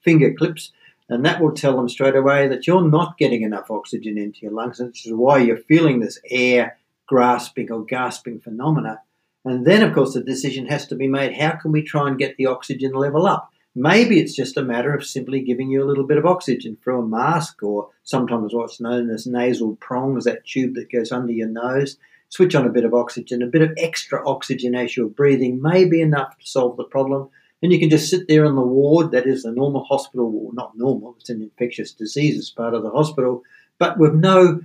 finger 0.00 0.32
clips 0.32 0.72
and 1.10 1.24
that 1.24 1.40
will 1.40 1.52
tell 1.52 1.76
them 1.76 1.88
straight 1.88 2.14
away 2.14 2.46
that 2.46 2.68
you're 2.68 2.88
not 2.88 3.18
getting 3.18 3.42
enough 3.42 3.68
oxygen 3.68 4.16
into 4.16 4.42
your 4.42 4.52
lungs, 4.52 4.78
which 4.78 5.04
is 5.04 5.12
why 5.12 5.38
you're 5.38 5.56
feeling 5.56 5.98
this 5.98 6.20
air 6.30 6.78
grasping 7.06 7.72
or 7.72 7.84
gasping 7.84 8.38
phenomena. 8.38 9.02
And 9.44 9.66
then, 9.66 9.82
of 9.82 9.92
course, 9.92 10.14
the 10.14 10.22
decision 10.22 10.66
has 10.66 10.86
to 10.86 10.94
be 10.94 11.08
made 11.08 11.36
how 11.36 11.56
can 11.56 11.72
we 11.72 11.82
try 11.82 12.06
and 12.06 12.16
get 12.16 12.36
the 12.36 12.46
oxygen 12.46 12.92
level 12.92 13.26
up? 13.26 13.50
Maybe 13.74 14.20
it's 14.20 14.34
just 14.34 14.56
a 14.56 14.62
matter 14.62 14.94
of 14.94 15.04
simply 15.04 15.40
giving 15.40 15.68
you 15.70 15.82
a 15.82 15.86
little 15.86 16.06
bit 16.06 16.18
of 16.18 16.26
oxygen 16.26 16.76
through 16.76 17.02
a 17.02 17.06
mask 17.06 17.60
or 17.62 17.88
sometimes 18.04 18.54
what's 18.54 18.80
known 18.80 19.10
as 19.10 19.26
nasal 19.26 19.76
prongs, 19.76 20.24
that 20.24 20.44
tube 20.44 20.74
that 20.74 20.92
goes 20.92 21.10
under 21.10 21.32
your 21.32 21.48
nose. 21.48 21.96
Switch 22.28 22.54
on 22.54 22.66
a 22.66 22.70
bit 22.70 22.84
of 22.84 22.94
oxygen, 22.94 23.42
a 23.42 23.46
bit 23.46 23.62
of 23.62 23.72
extra 23.76 24.24
oxygen 24.28 24.76
as 24.76 24.96
you're 24.96 25.08
breathing 25.08 25.60
may 25.60 25.84
be 25.84 26.00
enough 26.00 26.38
to 26.38 26.46
solve 26.46 26.76
the 26.76 26.84
problem. 26.84 27.28
And 27.62 27.72
you 27.72 27.78
can 27.78 27.90
just 27.90 28.08
sit 28.08 28.26
there 28.26 28.44
in 28.44 28.54
the 28.54 28.62
ward, 28.62 29.10
that 29.12 29.26
is 29.26 29.42
the 29.42 29.52
normal 29.52 29.84
hospital 29.84 30.30
ward, 30.30 30.54
not 30.54 30.76
normal, 30.76 31.16
it's 31.18 31.30
an 31.30 31.42
infectious 31.42 31.92
diseases 31.92 32.50
part 32.50 32.74
of 32.74 32.82
the 32.82 32.90
hospital, 32.90 33.42
but 33.78 33.98
with 33.98 34.14
no 34.14 34.60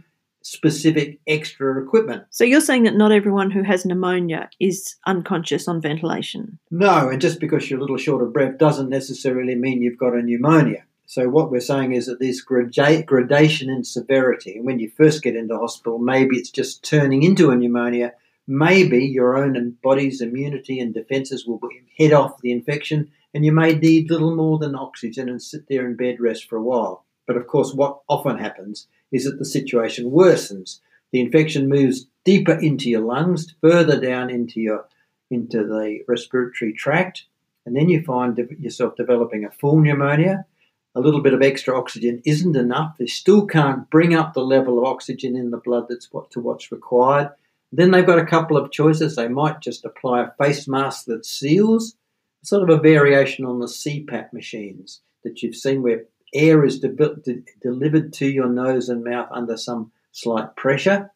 specific 0.46 1.20
extra 1.26 1.82
equipment. 1.84 2.24
So 2.30 2.44
you're 2.44 2.62
saying 2.62 2.84
that 2.84 2.96
not 2.96 3.12
everyone 3.12 3.50
who 3.50 3.64
has 3.64 3.84
pneumonia 3.84 4.50
is 4.60 4.96
unconscious 5.08 5.68
on 5.68 5.82
ventilation? 5.82 6.60
No, 6.70 7.10
and 7.10 7.20
just 7.20 7.40
because 7.40 7.70
you're 7.70 7.80
a 7.80 7.82
little 7.82 7.98
short 7.98 8.22
of 8.22 8.32
breath 8.32 8.60
doesn't 8.60 8.90
necessarily 8.90 9.56
mean 9.56 9.82
you've 9.82 9.98
got 9.98 10.14
a 10.14 10.22
pneumonia. 10.22 10.84
So 11.08 11.30
what 11.30 11.52
we're 11.52 11.62
saying 11.62 11.94
is 11.94 12.06
that 12.06 12.20
there's 12.20 12.42
gradation 12.42 13.70
in 13.70 13.84
severity. 13.84 14.58
And 14.58 14.66
when 14.66 14.80
you 14.80 14.90
first 14.90 15.24
get 15.24 15.36
into 15.36 15.58
hospital, 15.58 15.98
maybe 15.98 16.38
it's 16.38 16.52
just 16.52 16.84
turning 16.84 17.24
into 17.24 17.50
a 17.50 17.56
pneumonia. 17.56 18.14
Maybe 18.48 19.04
your 19.06 19.38
own 19.38 19.78
body's 19.82 20.22
immunity 20.22 20.80
and 20.80 20.94
defences 20.94 21.48
will 21.48 21.60
head 21.98 22.14
off 22.14 22.42
the 22.42 22.52
infection, 22.52 23.12
and 23.34 23.44
you 23.44 23.52
may 23.52 23.74
need 23.74 24.10
little 24.10 24.36
more 24.36 24.60
than 24.60 24.76
oxygen 24.76 25.30
and 25.30 25.42
sit 25.42 25.68
there 25.68 25.86
in 25.86 25.96
bed 25.96 26.20
rest 26.20 26.48
for 26.48 26.58
a 26.58 26.64
while. 26.64 27.06
But 27.26 27.38
of 27.38 27.48
course, 27.48 27.74
what 27.74 28.02
often 28.08 28.38
happens 28.38 28.88
is 29.12 29.26
that 29.26 29.40
the 29.40 29.46
situation 29.46 30.12
worsens. 30.12 30.80
The 31.12 31.22
infection 31.22 31.70
moves 31.70 32.06
deeper 32.24 32.54
into 32.54 32.90
your 32.90 33.02
lungs, 33.02 33.56
further 33.62 34.00
down 34.00 34.30
into 34.30 34.60
your 34.60 34.88
into 35.32 35.64
the 35.64 36.02
respiratory 36.08 36.72
tract, 36.72 37.26
and 37.66 37.76
then 37.76 37.90
you 37.90 38.04
find 38.04 38.38
yourself 38.60 38.96
developing 38.96 39.44
a 39.44 39.50
full 39.50 39.80
pneumonia. 39.80 40.46
A 40.94 41.02
little 41.02 41.22
bit 41.22 41.34
of 41.34 41.42
extra 41.42 41.78
oxygen 41.78 42.22
isn't 42.26 42.56
enough. 42.56 42.96
They 42.98 43.08
still 43.08 43.48
can't 43.48 43.90
bring 43.90 44.14
up 44.14 44.34
the 44.34 44.46
level 44.46 44.78
of 44.78 44.86
oxygen 44.86 45.36
in 45.36 45.50
the 45.50 45.58
blood 45.58 45.88
that's 45.90 46.14
what 46.14 46.30
to 46.32 46.40
what's 46.40 46.72
required. 46.72 47.32
Then 47.72 47.92
they've 47.92 48.06
got 48.06 48.20
a 48.20 48.26
couple 48.26 48.58
of 48.58 48.72
choices. 48.72 49.16
They 49.16 49.28
might 49.28 49.60
just 49.60 49.86
apply 49.86 50.24
a 50.24 50.32
face 50.44 50.68
mask 50.68 51.06
that 51.06 51.26
seals, 51.26 51.96
sort 52.44 52.70
of 52.70 52.78
a 52.78 52.82
variation 52.82 53.46
on 53.46 53.60
the 53.60 53.68
CPAP 53.68 54.32
machines 54.32 55.02
that 55.24 55.42
you've 55.42 55.56
seen 55.56 55.82
where 55.82 56.06
air 56.34 56.64
is 56.64 56.80
de- 56.80 56.90
de- 56.90 57.44
delivered 57.62 58.14
to 58.14 58.28
your 58.28 58.48
nose 58.48 58.90
and 58.90 59.04
mouth 59.04 59.28
under 59.32 59.58
some 59.58 59.92
slight 60.12 60.56
pressure. 60.56 61.12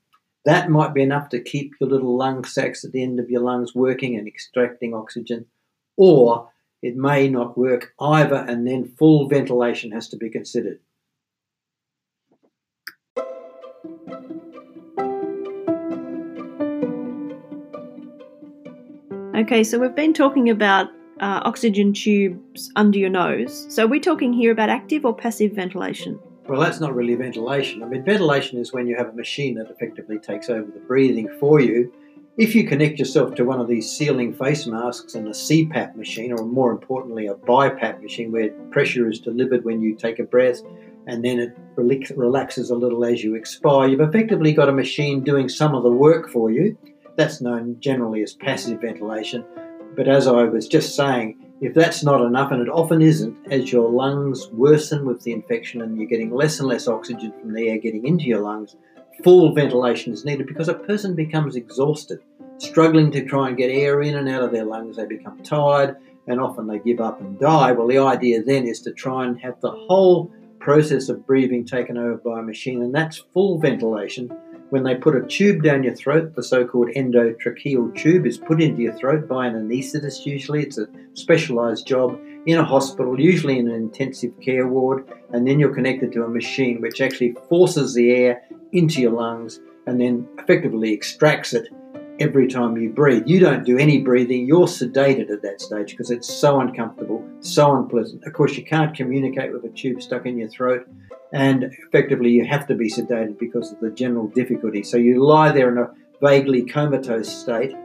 That 0.45 0.69
might 0.69 0.93
be 0.93 1.03
enough 1.03 1.29
to 1.29 1.41
keep 1.41 1.73
your 1.79 1.89
little 1.89 2.17
lung 2.17 2.43
sacs 2.45 2.83
at 2.83 2.91
the 2.91 3.03
end 3.03 3.19
of 3.19 3.29
your 3.29 3.41
lungs 3.41 3.75
working 3.75 4.15
and 4.15 4.27
extracting 4.27 4.93
oxygen. 4.93 5.45
Or 5.97 6.49
it 6.81 6.95
may 6.95 7.27
not 7.27 7.57
work 7.57 7.93
either, 7.99 8.35
and 8.35 8.65
then 8.65 8.95
full 8.97 9.27
ventilation 9.27 9.91
has 9.91 10.07
to 10.09 10.17
be 10.17 10.29
considered. 10.29 10.79
Okay, 19.39 19.63
so 19.63 19.79
we've 19.79 19.96
been 19.96 20.13
talking 20.13 20.50
about 20.50 20.88
uh, 21.22 21.39
oxygen 21.46 21.93
tubes 21.93 22.69
under 22.75 23.00
your 23.00 23.10
nose. 23.10 23.67
So, 23.74 23.86
are 23.86 23.88
we 23.88 24.01
talking 24.01 24.34
here 24.34 24.51
about 24.51 24.67
active 24.67 25.05
or 25.05 25.15
passive 25.15 25.53
ventilation? 25.53 26.19
Well, 26.50 26.60
that's 26.60 26.81
not 26.81 26.93
really 26.93 27.15
ventilation. 27.15 27.81
I 27.81 27.86
mean, 27.86 28.03
ventilation 28.03 28.60
is 28.60 28.74
when 28.74 28.86
you 28.86 28.98
have 28.98 29.08
a 29.08 29.13
machine 29.13 29.55
that 29.55 29.72
effectively 29.72 30.19
takes 30.19 30.50
over 30.50 30.69
the 30.69 30.81
breathing 30.81 31.29
for 31.39 31.62
you. 31.62 31.89
If 32.38 32.53
you 32.53 32.67
connect 32.67 33.00
yourself 33.00 33.34
to 33.36 33.46
one 33.46 33.62
of 33.62 33.69
these 33.69 33.89
sealing 33.89 34.34
face 34.34 34.67
masks 34.67 35.15
and 35.15 35.25
a 35.25 35.31
CPAP 35.31 35.96
machine, 35.96 36.34
or 36.34 36.46
more 36.46 36.72
importantly, 36.72 37.27
a 37.27 37.36
BiPAP 37.36 38.01
machine 38.01 38.34
where 38.34 38.50
pressure 38.72 39.10
is 39.10 39.19
delivered 39.19 39.63
when 39.63 39.81
you 39.81 39.96
take 39.96 40.19
a 40.19 40.24
breath 40.24 40.60
and 41.08 41.24
then 41.24 41.39
it 41.39 41.58
relaxes 41.77 42.72
a 42.72 42.75
little 42.75 43.05
as 43.05 43.24
you 43.24 43.36
expire, 43.36 43.88
you've 43.88 44.01
effectively 44.01 44.51
got 44.51 44.67
a 44.67 44.74
machine 44.74 45.24
doing 45.24 45.48
some 45.48 45.75
of 45.75 45.84
the 45.84 45.91
work 45.91 46.29
for 46.29 46.51
you. 46.51 46.77
That's 47.19 47.41
known 47.41 47.75
generally 47.81 48.23
as 48.23 48.31
passive 48.31 48.79
ventilation. 48.79 49.43
But 49.93 50.07
as 50.07 50.25
I 50.25 50.45
was 50.45 50.69
just 50.69 50.95
saying, 50.95 51.38
if 51.59 51.73
that's 51.73 52.01
not 52.01 52.21
enough, 52.21 52.53
and 52.53 52.61
it 52.61 52.69
often 52.69 53.01
isn't, 53.01 53.35
as 53.51 53.73
your 53.73 53.89
lungs 53.89 54.47
worsen 54.53 55.05
with 55.05 55.21
the 55.23 55.33
infection 55.33 55.81
and 55.81 55.97
you're 55.97 56.07
getting 56.07 56.33
less 56.33 56.59
and 56.59 56.69
less 56.69 56.88
oxygen 56.88 57.33
from 57.38 57.53
the 57.53 57.67
air 57.67 57.77
getting 57.77 58.07
into 58.07 58.23
your 58.23 58.39
lungs, 58.39 58.77
full 59.21 59.53
ventilation 59.53 60.13
is 60.13 60.23
needed 60.23 60.47
because 60.47 60.69
a 60.69 60.75
person 60.75 61.13
becomes 61.13 61.57
exhausted, 61.57 62.21
struggling 62.57 63.11
to 63.11 63.25
try 63.25 63.49
and 63.49 63.57
get 63.57 63.69
air 63.69 64.01
in 64.01 64.15
and 64.15 64.29
out 64.29 64.43
of 64.43 64.53
their 64.53 64.63
lungs. 64.63 64.95
They 64.95 65.05
become 65.05 65.43
tired 65.43 65.97
and 66.27 66.39
often 66.39 66.67
they 66.67 66.79
give 66.79 67.01
up 67.01 67.19
and 67.19 67.38
die. 67.38 67.73
Well, 67.73 67.88
the 67.88 67.97
idea 67.97 68.43
then 68.43 68.65
is 68.65 68.79
to 68.83 68.93
try 68.93 69.25
and 69.25 69.38
have 69.41 69.59
the 69.59 69.71
whole 69.71 70.31
process 70.61 71.09
of 71.09 71.27
breathing 71.27 71.65
taken 71.65 71.97
over 71.97 72.15
by 72.15 72.39
a 72.39 72.43
machine, 72.43 72.81
and 72.81 72.95
that's 72.95 73.25
full 73.33 73.59
ventilation 73.59 74.31
when 74.69 74.83
they 74.83 74.95
put 74.95 75.15
a 75.15 75.25
tube 75.25 75.63
down 75.63 75.83
your 75.83 75.95
throat, 75.95 76.35
the 76.35 76.43
so 76.43 76.65
called 76.65 76.89
endotracheal 76.95 77.95
tube 77.95 78.25
is 78.25 78.38
put 78.38 78.61
into 78.61 78.81
your 78.81 78.93
throat 78.93 79.27
by 79.27 79.47
an 79.47 79.55
anaesthetist, 79.55 80.25
usually. 80.25 80.63
It's 80.63 80.77
a 80.77 80.88
specialised 81.13 81.88
job 81.88 82.19
in 82.45 82.57
a 82.57 82.63
hospital, 82.63 83.19
usually 83.19 83.57
in 83.57 83.67
an 83.67 83.75
intensive 83.75 84.39
care 84.39 84.67
ward, 84.67 85.11
and 85.31 85.47
then 85.47 85.59
you're 85.59 85.73
connected 85.73 86.11
to 86.13 86.23
a 86.23 86.29
machine 86.29 86.81
which 86.81 87.01
actually 87.01 87.35
forces 87.47 87.93
the 87.93 88.11
air 88.11 88.43
into 88.71 89.01
your 89.01 89.11
lungs 89.11 89.59
and 89.88 89.99
then 89.99 90.27
effectively 90.38 90.93
extracts 90.93 91.53
it 91.53 91.67
every 92.19 92.47
time 92.47 92.77
you 92.77 92.89
breathe. 92.89 93.23
You 93.25 93.39
don't 93.39 93.65
do 93.65 93.77
any 93.77 94.01
breathing, 94.01 94.45
you're 94.45 94.67
sedated 94.67 95.29
at 95.31 95.41
that 95.41 95.61
stage 95.61 95.91
because 95.91 96.11
it's 96.11 96.31
so 96.31 96.59
uncomfortable, 96.59 97.27
so 97.39 97.75
unpleasant. 97.75 98.23
Of 98.25 98.33
course, 98.33 98.57
you 98.57 98.65
can't 98.65 98.95
communicate 98.95 99.53
with 99.53 99.63
a 99.63 99.69
tube 99.69 100.01
stuck 100.01 100.25
in 100.25 100.38
your 100.38 100.49
throat 100.49 100.88
and 101.31 101.63
effectively 101.88 102.31
you 102.31 102.45
have 102.45 102.67
to 102.67 102.75
be 102.75 102.89
sedated 102.89 103.38
because 103.38 103.71
of 103.71 103.79
the 103.79 103.91
general 103.91 104.27
difficulty. 104.27 104.83
So 104.83 104.97
you 104.97 105.23
lie 105.23 105.51
there 105.51 105.71
in 105.71 105.77
a 105.77 105.91
vaguely 106.21 106.63
comatose 106.63 107.29
state. 107.29 107.75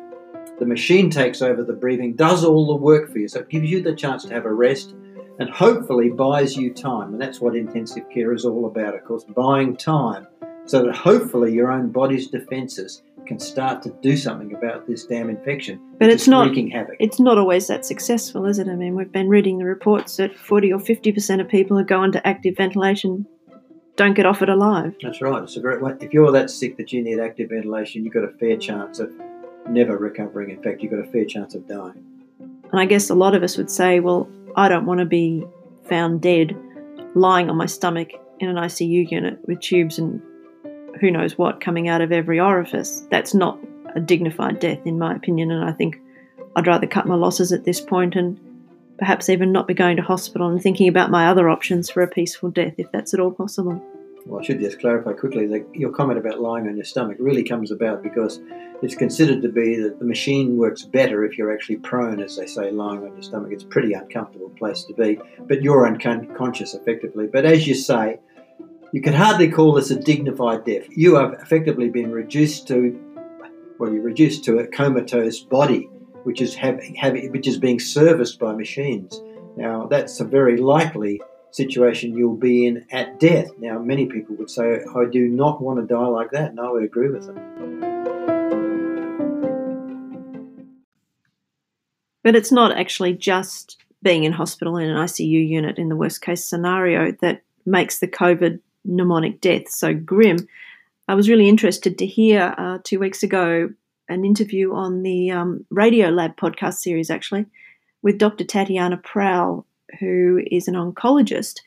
The 0.58 0.66
machine 0.66 1.10
takes 1.10 1.42
over 1.42 1.62
the 1.62 1.72
breathing, 1.72 2.14
does 2.14 2.44
all 2.44 2.66
the 2.66 2.82
work 2.82 3.10
for 3.10 3.18
you, 3.18 3.28
so 3.28 3.40
it 3.40 3.48
gives 3.48 3.70
you 3.70 3.82
the 3.82 3.94
chance 3.94 4.24
to 4.24 4.32
have 4.32 4.44
a 4.44 4.52
rest 4.52 4.94
and 5.38 5.50
hopefully 5.50 6.10
buys 6.10 6.56
you 6.56 6.72
time. 6.72 7.12
And 7.12 7.20
that's 7.20 7.40
what 7.40 7.56
intensive 7.56 8.08
care 8.08 8.32
is 8.32 8.44
all 8.44 8.66
about, 8.66 8.94
of 8.94 9.04
course, 9.04 9.24
buying 9.24 9.76
time 9.76 10.26
so 10.66 10.84
that 10.84 10.94
hopefully 10.94 11.52
your 11.52 11.70
own 11.70 11.90
body's 11.90 12.28
defenses 12.28 13.02
can 13.26 13.38
start 13.38 13.82
to 13.82 13.90
do 14.02 14.16
something 14.16 14.54
about 14.54 14.86
this 14.86 15.04
damn 15.04 15.30
infection. 15.30 15.80
But 15.98 16.10
it's 16.10 16.28
not 16.28 16.48
wreaking 16.48 16.70
havoc. 16.70 16.96
It's 17.00 17.20
not 17.20 17.38
always 17.38 17.66
that 17.68 17.84
successful, 17.84 18.46
is 18.46 18.58
it? 18.58 18.68
I 18.68 18.74
mean, 18.74 18.94
we've 18.94 19.10
been 19.10 19.28
reading 19.28 19.58
the 19.58 19.64
reports 19.64 20.16
that 20.16 20.36
40 20.36 20.72
or 20.72 20.78
50% 20.78 21.40
of 21.40 21.48
people 21.48 21.78
who 21.78 21.84
go 21.84 22.02
into 22.02 22.26
active 22.26 22.56
ventilation 22.56 23.26
don't 23.96 24.14
get 24.14 24.26
off 24.26 24.42
it 24.42 24.48
alive. 24.48 24.94
That's 25.02 25.22
right. 25.22 25.42
It's 25.42 25.56
a 25.56 25.60
very, 25.60 25.80
if 26.00 26.12
you're 26.12 26.32
that 26.32 26.50
sick 26.50 26.76
that 26.76 26.92
you 26.92 27.02
need 27.02 27.20
active 27.20 27.50
ventilation, 27.50 28.04
you've 28.04 28.14
got 28.14 28.24
a 28.24 28.32
fair 28.32 28.56
chance 28.56 28.98
of 28.98 29.10
never 29.68 29.96
recovering. 29.96 30.50
In 30.50 30.62
fact, 30.62 30.82
you've 30.82 30.92
got 30.92 31.00
a 31.00 31.10
fair 31.10 31.24
chance 31.24 31.54
of 31.54 31.66
dying. 31.68 32.04
And 32.40 32.80
I 32.80 32.86
guess 32.86 33.08
a 33.08 33.14
lot 33.14 33.34
of 33.34 33.42
us 33.42 33.56
would 33.56 33.70
say, 33.70 34.00
well, 34.00 34.28
I 34.56 34.68
don't 34.68 34.86
want 34.86 34.98
to 34.98 35.06
be 35.06 35.44
found 35.88 36.20
dead 36.20 36.56
lying 37.14 37.48
on 37.48 37.56
my 37.56 37.66
stomach 37.66 38.10
in 38.40 38.48
an 38.48 38.56
ICU 38.56 39.10
unit 39.10 39.38
with 39.46 39.60
tubes 39.60 39.98
and 39.98 40.20
who 41.00 41.10
knows 41.10 41.38
what 41.38 41.60
coming 41.60 41.88
out 41.88 42.00
of 42.00 42.12
every 42.12 42.40
orifice. 42.40 43.06
That's 43.10 43.34
not 43.34 43.58
a 43.94 44.00
dignified 44.00 44.60
death, 44.60 44.86
in 44.86 44.98
my 44.98 45.14
opinion, 45.14 45.50
and 45.50 45.64
I 45.64 45.72
think 45.72 46.00
I'd 46.56 46.66
rather 46.66 46.86
cut 46.86 47.06
my 47.06 47.14
losses 47.14 47.52
at 47.52 47.64
this 47.64 47.80
point 47.80 48.16
and 48.16 48.38
perhaps 48.98 49.28
even 49.28 49.52
not 49.52 49.66
be 49.66 49.74
going 49.74 49.96
to 49.96 50.02
hospital 50.02 50.48
and 50.48 50.62
thinking 50.62 50.88
about 50.88 51.10
my 51.10 51.28
other 51.28 51.48
options 51.48 51.90
for 51.90 52.02
a 52.02 52.08
peaceful 52.08 52.50
death, 52.50 52.74
if 52.78 52.90
that's 52.92 53.12
at 53.12 53.20
all 53.20 53.32
possible. 53.32 53.82
Well, 54.26 54.40
I 54.40 54.44
should 54.44 54.60
just 54.60 54.80
clarify 54.80 55.12
quickly 55.12 55.46
that 55.48 55.66
your 55.74 55.90
comment 55.90 56.18
about 56.18 56.40
lying 56.40 56.66
on 56.66 56.76
your 56.76 56.84
stomach 56.84 57.18
really 57.20 57.44
comes 57.44 57.70
about 57.70 58.02
because 58.02 58.40
it's 58.82 58.94
considered 58.94 59.42
to 59.42 59.50
be 59.50 59.76
that 59.76 59.98
the 59.98 60.04
machine 60.04 60.56
works 60.56 60.82
better 60.82 61.24
if 61.24 61.36
you're 61.36 61.52
actually 61.52 61.76
prone, 61.76 62.20
as 62.20 62.36
they 62.36 62.46
say, 62.46 62.70
lying 62.70 63.04
on 63.04 63.12
your 63.12 63.22
stomach. 63.22 63.52
It's 63.52 63.64
a 63.64 63.66
pretty 63.66 63.92
uncomfortable 63.92 64.48
place 64.50 64.84
to 64.84 64.94
be, 64.94 65.18
but 65.40 65.62
you're 65.62 65.86
unconscious 65.86 66.74
effectively. 66.74 67.26
But 67.26 67.44
as 67.44 67.66
you 67.66 67.74
say, 67.74 68.18
you 68.94 69.00
can 69.02 69.12
hardly 69.12 69.50
call 69.50 69.72
this 69.72 69.90
a 69.90 69.98
dignified 69.98 70.64
death. 70.64 70.86
You 70.88 71.16
have 71.16 71.32
effectively 71.42 71.88
been 71.88 72.12
reduced 72.12 72.68
to, 72.68 72.96
well, 73.76 73.92
you're 73.92 74.00
reduced 74.00 74.44
to 74.44 74.58
a 74.58 74.68
comatose 74.68 75.40
body 75.40 75.88
which 76.22 76.40
is 76.40 76.54
having, 76.54 76.94
having 76.94 77.32
which 77.32 77.48
is 77.48 77.58
being 77.58 77.80
serviced 77.80 78.38
by 78.38 78.54
machines. 78.54 79.20
Now 79.56 79.88
that's 79.88 80.20
a 80.20 80.24
very 80.24 80.58
likely 80.58 81.20
situation 81.50 82.16
you'll 82.16 82.36
be 82.36 82.68
in 82.68 82.86
at 82.92 83.18
death. 83.18 83.48
Now 83.58 83.80
many 83.80 84.06
people 84.06 84.36
would 84.36 84.48
say, 84.48 84.84
I 84.94 85.06
do 85.10 85.26
not 85.26 85.60
want 85.60 85.80
to 85.80 85.92
die 85.92 86.06
like 86.06 86.30
that, 86.30 86.50
and 86.50 86.60
I 86.60 86.70
would 86.70 86.84
agree 86.84 87.10
with 87.10 87.26
them. 87.26 87.80
But 92.22 92.36
it's 92.36 92.52
not 92.52 92.70
actually 92.78 93.14
just 93.14 93.76
being 94.04 94.22
in 94.22 94.30
hospital 94.30 94.76
in 94.76 94.88
an 94.88 94.96
ICU 94.96 95.48
unit 95.48 95.78
in 95.78 95.88
the 95.88 95.96
worst 95.96 96.22
case 96.22 96.44
scenario 96.44 97.10
that 97.22 97.42
makes 97.66 97.98
the 97.98 98.06
COVID 98.06 98.60
pneumonic 98.86 99.40
death 99.40 99.68
so 99.68 99.94
grim. 99.94 100.38
I 101.08 101.14
was 101.14 101.28
really 101.28 101.48
interested 101.48 101.98
to 101.98 102.06
hear 102.06 102.54
uh, 102.56 102.78
two 102.82 102.98
weeks 102.98 103.22
ago 103.22 103.70
an 104.08 104.24
interview 104.24 104.74
on 104.74 105.02
the 105.02 105.30
um, 105.30 105.64
Radio 105.70 106.08
Lab 106.08 106.36
podcast 106.36 106.74
series, 106.74 107.10
actually, 107.10 107.46
with 108.02 108.18
Dr. 108.18 108.44
Tatiana 108.44 108.98
Prowle, 108.98 109.64
who 110.00 110.42
is 110.50 110.68
an 110.68 110.74
oncologist. 110.74 111.60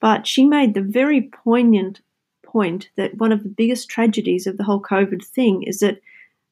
But 0.00 0.26
she 0.26 0.44
made 0.44 0.74
the 0.74 0.82
very 0.82 1.22
poignant 1.22 2.00
point 2.42 2.90
that 2.96 3.16
one 3.16 3.32
of 3.32 3.42
the 3.42 3.48
biggest 3.48 3.88
tragedies 3.88 4.46
of 4.46 4.56
the 4.56 4.64
whole 4.64 4.80
COVID 4.80 5.24
thing 5.24 5.64
is 5.64 5.80
that 5.80 6.00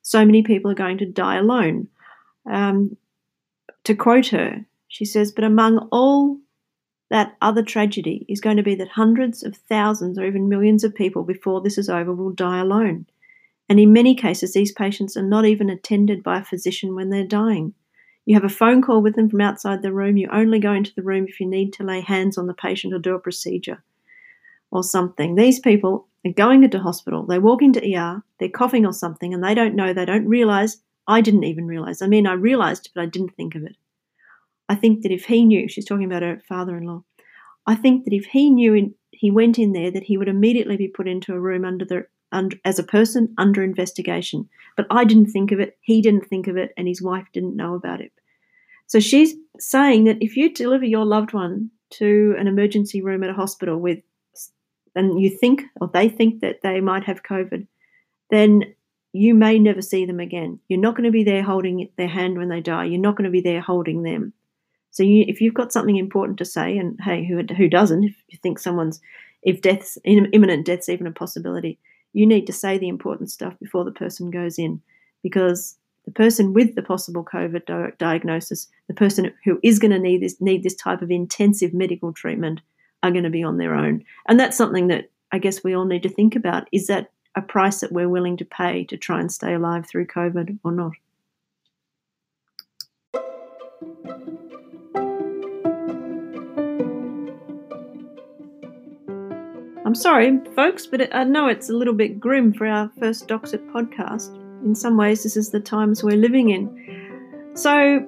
so 0.02 0.24
many 0.24 0.42
people 0.42 0.70
are 0.70 0.74
going 0.74 0.98
to 0.98 1.06
die 1.06 1.36
alone. 1.36 1.88
Um, 2.50 2.96
to 3.84 3.94
quote 3.94 4.28
her, 4.28 4.64
she 4.88 5.04
says, 5.04 5.30
But 5.32 5.44
among 5.44 5.88
all 5.92 6.38
that 7.12 7.36
other 7.42 7.62
tragedy 7.62 8.24
is 8.26 8.40
going 8.40 8.56
to 8.56 8.62
be 8.62 8.74
that 8.74 8.88
hundreds 8.88 9.42
of 9.42 9.54
thousands 9.54 10.18
or 10.18 10.24
even 10.24 10.48
millions 10.48 10.82
of 10.82 10.94
people 10.94 11.24
before 11.24 11.60
this 11.60 11.76
is 11.76 11.90
over 11.90 12.10
will 12.14 12.30
die 12.30 12.58
alone. 12.58 13.04
And 13.68 13.78
in 13.78 13.92
many 13.92 14.14
cases, 14.14 14.54
these 14.54 14.72
patients 14.72 15.14
are 15.14 15.22
not 15.22 15.44
even 15.44 15.68
attended 15.68 16.22
by 16.22 16.38
a 16.38 16.44
physician 16.44 16.94
when 16.94 17.10
they're 17.10 17.26
dying. 17.26 17.74
You 18.24 18.34
have 18.34 18.44
a 18.44 18.48
phone 18.48 18.80
call 18.80 19.02
with 19.02 19.14
them 19.14 19.28
from 19.28 19.42
outside 19.42 19.82
the 19.82 19.92
room. 19.92 20.16
You 20.16 20.30
only 20.32 20.58
go 20.58 20.72
into 20.72 20.94
the 20.94 21.02
room 21.02 21.26
if 21.28 21.38
you 21.38 21.46
need 21.46 21.74
to 21.74 21.84
lay 21.84 22.00
hands 22.00 22.38
on 22.38 22.46
the 22.46 22.54
patient 22.54 22.94
or 22.94 22.98
do 22.98 23.14
a 23.14 23.18
procedure 23.18 23.84
or 24.70 24.82
something. 24.82 25.34
These 25.34 25.60
people 25.60 26.08
are 26.24 26.32
going 26.32 26.64
into 26.64 26.78
hospital. 26.78 27.26
They 27.26 27.38
walk 27.38 27.60
into 27.60 27.82
ER, 27.94 28.22
they're 28.40 28.48
coughing 28.48 28.86
or 28.86 28.94
something, 28.94 29.34
and 29.34 29.44
they 29.44 29.54
don't 29.54 29.76
know, 29.76 29.92
they 29.92 30.06
don't 30.06 30.26
realize. 30.26 30.78
I 31.06 31.20
didn't 31.20 31.44
even 31.44 31.66
realize. 31.66 32.00
I 32.00 32.06
mean, 32.06 32.26
I 32.26 32.32
realized, 32.32 32.88
but 32.94 33.02
I 33.02 33.06
didn't 33.06 33.36
think 33.36 33.54
of 33.54 33.64
it. 33.64 33.76
I 34.72 34.74
think 34.74 35.02
that 35.02 35.12
if 35.12 35.26
he 35.26 35.44
knew, 35.44 35.68
she's 35.68 35.84
talking 35.84 36.06
about 36.06 36.22
her 36.22 36.40
father 36.48 36.78
in 36.78 36.84
law, 36.84 37.04
I 37.66 37.74
think 37.74 38.04
that 38.04 38.14
if 38.14 38.24
he 38.24 38.48
knew 38.48 38.72
in, 38.72 38.94
he 39.10 39.30
went 39.30 39.58
in 39.58 39.74
there, 39.74 39.90
that 39.90 40.04
he 40.04 40.16
would 40.16 40.28
immediately 40.28 40.78
be 40.78 40.88
put 40.88 41.06
into 41.06 41.34
a 41.34 41.40
room 41.40 41.66
under 41.66 41.84
the 41.84 42.06
under, 42.32 42.56
as 42.64 42.78
a 42.78 42.82
person 42.82 43.34
under 43.36 43.62
investigation. 43.62 44.48
But 44.74 44.86
I 44.88 45.04
didn't 45.04 45.26
think 45.26 45.52
of 45.52 45.60
it, 45.60 45.76
he 45.82 46.00
didn't 46.00 46.26
think 46.26 46.46
of 46.46 46.56
it, 46.56 46.72
and 46.78 46.88
his 46.88 47.02
wife 47.02 47.26
didn't 47.34 47.54
know 47.54 47.74
about 47.74 48.00
it. 48.00 48.12
So 48.86 48.98
she's 48.98 49.34
saying 49.58 50.04
that 50.04 50.22
if 50.22 50.38
you 50.38 50.50
deliver 50.50 50.86
your 50.86 51.04
loved 51.04 51.34
one 51.34 51.70
to 51.98 52.34
an 52.38 52.46
emergency 52.46 53.02
room 53.02 53.22
at 53.22 53.28
a 53.28 53.34
hospital 53.34 53.76
with, 53.76 53.98
and 54.96 55.20
you 55.20 55.28
think 55.28 55.64
or 55.82 55.90
they 55.92 56.08
think 56.08 56.40
that 56.40 56.62
they 56.62 56.80
might 56.80 57.04
have 57.04 57.22
COVID, 57.22 57.66
then 58.30 58.74
you 59.12 59.34
may 59.34 59.58
never 59.58 59.82
see 59.82 60.06
them 60.06 60.18
again. 60.18 60.60
You're 60.68 60.80
not 60.80 60.94
going 60.96 61.04
to 61.04 61.10
be 61.10 61.24
there 61.24 61.42
holding 61.42 61.90
their 61.98 62.08
hand 62.08 62.38
when 62.38 62.48
they 62.48 62.62
die. 62.62 62.86
You're 62.86 63.00
not 63.02 63.16
going 63.16 63.26
to 63.26 63.30
be 63.30 63.42
there 63.42 63.60
holding 63.60 64.02
them. 64.02 64.32
So 64.92 65.02
you, 65.02 65.24
if 65.26 65.40
you've 65.40 65.54
got 65.54 65.72
something 65.72 65.96
important 65.96 66.38
to 66.38 66.44
say, 66.44 66.76
and 66.78 66.98
hey, 67.00 67.24
who 67.26 67.42
who 67.56 67.68
doesn't? 67.68 68.04
If 68.04 68.14
you 68.28 68.38
think 68.42 68.58
someone's, 68.58 69.00
if 69.42 69.60
death's 69.60 69.98
imminent 70.04 70.66
death's 70.66 70.88
even 70.88 71.06
a 71.06 71.12
possibility, 71.12 71.78
you 72.12 72.26
need 72.26 72.46
to 72.46 72.52
say 72.52 72.78
the 72.78 72.88
important 72.88 73.30
stuff 73.30 73.58
before 73.58 73.84
the 73.84 73.90
person 73.90 74.30
goes 74.30 74.58
in, 74.58 74.80
because 75.22 75.76
the 76.04 76.12
person 76.12 76.52
with 76.52 76.74
the 76.74 76.82
possible 76.82 77.24
COVID 77.24 77.64
di- 77.64 77.92
diagnosis, 77.98 78.68
the 78.86 78.94
person 78.94 79.32
who 79.44 79.58
is 79.62 79.78
going 79.78 79.92
to 79.92 79.98
need 79.98 80.22
this 80.22 80.40
need 80.40 80.62
this 80.62 80.76
type 80.76 81.00
of 81.00 81.10
intensive 81.10 81.72
medical 81.72 82.12
treatment, 82.12 82.60
are 83.02 83.10
going 83.10 83.24
to 83.24 83.30
be 83.30 83.42
on 83.42 83.56
their 83.56 83.74
own, 83.74 84.04
and 84.28 84.38
that's 84.38 84.56
something 84.56 84.88
that 84.88 85.10
I 85.32 85.38
guess 85.38 85.64
we 85.64 85.74
all 85.74 85.86
need 85.86 86.02
to 86.02 86.10
think 86.10 86.36
about: 86.36 86.68
is 86.70 86.86
that 86.88 87.10
a 87.34 87.40
price 87.40 87.80
that 87.80 87.92
we're 87.92 88.10
willing 88.10 88.36
to 88.36 88.44
pay 88.44 88.84
to 88.84 88.98
try 88.98 89.18
and 89.18 89.32
stay 89.32 89.54
alive 89.54 89.86
through 89.86 90.06
COVID 90.06 90.58
or 90.64 90.72
not? 90.72 90.92
I'm 99.92 99.96
sorry, 99.96 100.38
folks, 100.56 100.86
but 100.86 101.14
I 101.14 101.22
know 101.24 101.48
it's 101.48 101.68
a 101.68 101.74
little 101.74 101.92
bit 101.92 102.18
grim 102.18 102.54
for 102.54 102.66
our 102.66 102.90
first 102.98 103.28
Doxit 103.28 103.70
podcast. 103.72 104.34
In 104.64 104.74
some 104.74 104.96
ways, 104.96 105.22
this 105.22 105.36
is 105.36 105.50
the 105.50 105.60
times 105.60 106.02
we're 106.02 106.16
living 106.16 106.48
in. 106.48 107.50
So, 107.52 108.06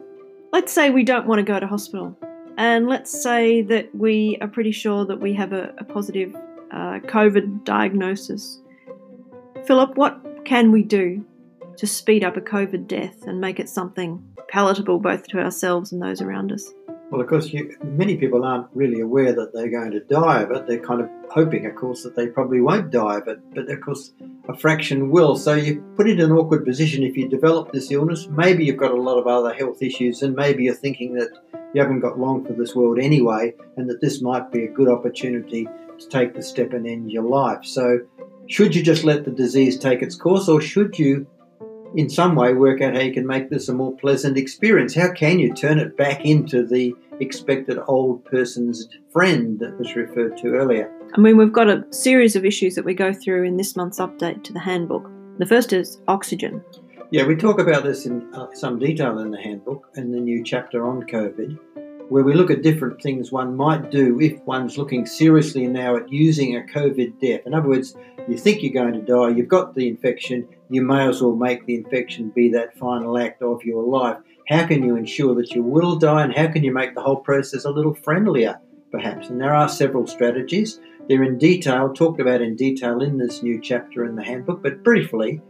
let's 0.51 0.73
say 0.73 0.89
we 0.89 1.05
don't 1.05 1.27
want 1.27 1.41
to 1.41 1.43
go 1.43 1.61
to 1.61 1.67
hospital, 1.67 2.19
and 2.57 2.89
let's 2.89 3.23
say 3.23 3.61
that 3.61 3.95
we 3.95 4.39
are 4.41 4.49
pretty 4.49 4.73
sure 4.73 5.05
that 5.05 5.21
we 5.21 5.35
have 5.35 5.53
a, 5.53 5.75
a 5.77 5.85
positive 5.85 6.35
uh, 6.71 7.01
COVID 7.01 7.65
diagnosis. 7.65 8.63
Philip, 9.67 9.95
what 9.99 10.25
can 10.47 10.73
we 10.73 10.83
do 10.83 11.23
to 11.77 11.87
speed 11.87 12.25
up 12.25 12.39
a 12.39 12.41
COVID 12.41 12.89
death 12.89 13.27
and 13.27 13.43
make 13.43 13.61
it 13.61 13.69
something 13.69 14.25
palatable 14.49 15.01
both 15.01 15.27
to 15.29 15.39
ourselves 15.39 15.93
and 15.93 16.01
those 16.01 16.23
around 16.23 16.51
us? 16.51 16.67
Well, 17.15 17.23
of 17.23 17.29
course, 17.29 17.53
you, 17.53 17.77
many 17.85 18.17
people 18.17 18.45
aren't 18.45 18.67
really 18.75 18.99
aware 18.99 19.33
that 19.33 19.53
they're 19.53 19.71
going 19.71 19.93
to 19.93 20.01
die 20.01 20.43
of 20.43 20.51
it. 20.51 20.67
They're 20.67 20.81
kind 20.81 21.01
of 21.01 21.09
hoping, 21.31 21.65
of 21.65 21.77
course, 21.77 22.03
that 22.03 22.17
they 22.17 22.27
probably 22.27 22.61
won't 22.61 22.91
die 22.91 23.19
of 23.19 23.29
it. 23.29 23.39
But 23.55 23.71
of 23.71 23.81
course, 23.83 24.13
a 24.49 24.57
fraction 24.57 25.11
will. 25.11 25.37
So 25.37 25.55
you 25.55 25.81
put 25.95 26.09
it 26.09 26.19
in 26.19 26.33
an 26.33 26.37
awkward 26.37 26.65
position 26.65 27.05
if 27.05 27.17
you 27.17 27.29
develop 27.29 27.71
this 27.71 27.93
illness. 27.93 28.27
Maybe 28.27 28.65
you've 28.65 28.79
got 28.79 28.91
a 28.91 29.01
lot 29.01 29.17
of 29.17 29.29
other 29.29 29.55
health 29.55 29.81
issues, 29.81 30.23
and 30.23 30.35
maybe 30.35 30.65
you're 30.65 30.75
thinking 30.75 31.15
that 31.15 31.31
you 31.73 31.81
haven't 31.81 32.01
got 32.01 32.19
long 32.19 32.45
for 32.45 32.53
this 32.53 32.75
world 32.75 32.99
anyway, 32.99 33.55
and 33.77 33.89
that 33.89 34.01
this 34.01 34.21
might 34.21 34.51
be 34.51 34.65
a 34.65 34.69
good 34.69 34.89
opportunity 34.89 35.69
to 36.01 36.09
take 36.09 36.35
the 36.35 36.43
step 36.43 36.73
and 36.73 36.85
end 36.85 37.13
your 37.13 37.23
life. 37.23 37.65
So, 37.65 38.01
should 38.49 38.75
you 38.75 38.83
just 38.83 39.05
let 39.05 39.25
the 39.25 39.31
disease 39.31 39.79
take 39.79 40.03
its 40.03 40.17
course, 40.17 40.49
or 40.49 40.61
should 40.61 40.99
you 40.99 41.29
in 41.97 42.11
some 42.11 42.35
way 42.35 42.53
work 42.55 42.81
out 42.81 42.95
how 42.95 43.01
you 43.01 43.13
can 43.13 43.27
make 43.27 43.51
this 43.51 43.69
a 43.69 43.73
more 43.73 43.97
pleasant 43.97 44.37
experience. 44.37 44.95
How 44.95 45.13
can 45.13 45.39
you 45.39 45.55
turn 45.55 45.79
it 45.79 45.97
back 45.97 46.25
into 46.25 46.67
the 46.67 46.95
expected 47.21 47.79
old 47.87 48.25
person's 48.25 48.89
friend 49.13 49.59
that 49.61 49.79
was 49.79 49.95
referred 49.97 50.37
to 50.39 50.55
earlier? 50.55 50.91
I 51.15 51.21
mean, 51.21 51.37
we've 51.37 51.53
got 51.53 51.69
a 51.69 51.85
series 51.91 52.37
of 52.37 52.45
issues 52.45 52.75
that 52.75 52.85
we 52.85 52.95
go 52.95 53.13
through 53.13 53.45
in 53.45 53.57
this 53.57 53.77
month's 53.77 53.99
update 53.99 54.43
to 54.45 54.53
the 54.53 54.61
handbook. 54.61 55.11
The 55.39 55.47
first 55.47 55.73
is 55.73 56.01
oxygen. 56.09 56.63
Yeah, 57.11 57.27
we 57.27 57.37
talk 57.37 57.61
about 57.61 57.85
this 57.85 58.07
in 58.07 58.33
uh, 58.35 58.49
some 58.55 58.79
detail 58.79 59.19
in 59.19 59.31
the 59.31 59.41
handbook 59.41 59.89
and 59.95 60.13
the 60.13 60.19
new 60.19 60.43
chapter 60.43 60.85
on 60.87 61.03
COVID 61.03 61.59
where 62.09 62.25
we 62.25 62.35
look 62.35 62.51
at 62.51 62.63
different 62.63 63.01
things 63.01 63.33
one 63.33 63.57
might 63.57 63.91
do 63.91 64.21
if 64.21 64.39
one's 64.43 64.77
looking 64.77 65.07
seriously 65.07 65.67
now 65.67 65.97
at 65.97 66.13
using 66.13 66.57
a 66.57 66.61
COVID 66.61 67.21
death. 67.21 67.41
In 67.47 67.55
other 67.55 67.69
words, 67.69 67.97
you 68.29 68.37
think 68.37 68.63
you're 68.63 68.73
going 68.73 68.95
to 68.95 69.01
die, 69.01 69.31
you've 69.31 69.49
got 69.49 69.75
the 69.75 69.89
infection, 69.89 70.47
you 70.69 70.83
may 70.83 71.09
as 71.09 71.23
well 71.23 71.35
make 71.35 71.65
the 71.67 71.77
infection 71.77 72.31
be 72.31 72.51
that 72.51 72.77
final 72.77 73.19
act 73.19 73.43
of 73.43 73.63
your 73.65 73.83
life. 73.83 74.19
How 74.49 74.67
can 74.67 74.83
you 74.83 74.97
ensure 74.97 75.35
that 75.37 75.53
you 75.53 75.63
will 75.63 75.97
die, 75.97 76.23
and 76.23 76.35
how 76.35 76.49
can 76.49 76.65
you 76.65 76.73
make 76.73 76.95
the 76.95 77.01
whole 77.01 77.17
process 77.17 77.65
a 77.65 77.71
little 77.71 77.95
friendlier, 77.95 78.61
perhaps? 78.91 79.29
And 79.29 79.41
there 79.41 79.55
are 79.55 79.69
several 79.69 80.07
strategies. 80.07 80.81
They're 81.09 81.23
in 81.23 81.39
detail, 81.39 81.93
talked 81.93 82.21
about 82.21 82.43
in 82.43 82.57
detail 82.57 83.03
in 83.03 83.19
this 83.19 83.43
new 83.43 83.61
chapter 83.61 84.05
in 84.05 84.17
the 84.17 84.25
handbook, 84.25 84.63
but 84.63 84.83
briefly, 84.83 85.41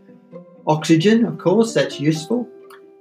oxygen, 0.66 1.24
of 1.24 1.38
course, 1.38 1.74
that's 1.74 1.98
useful. 2.00 2.48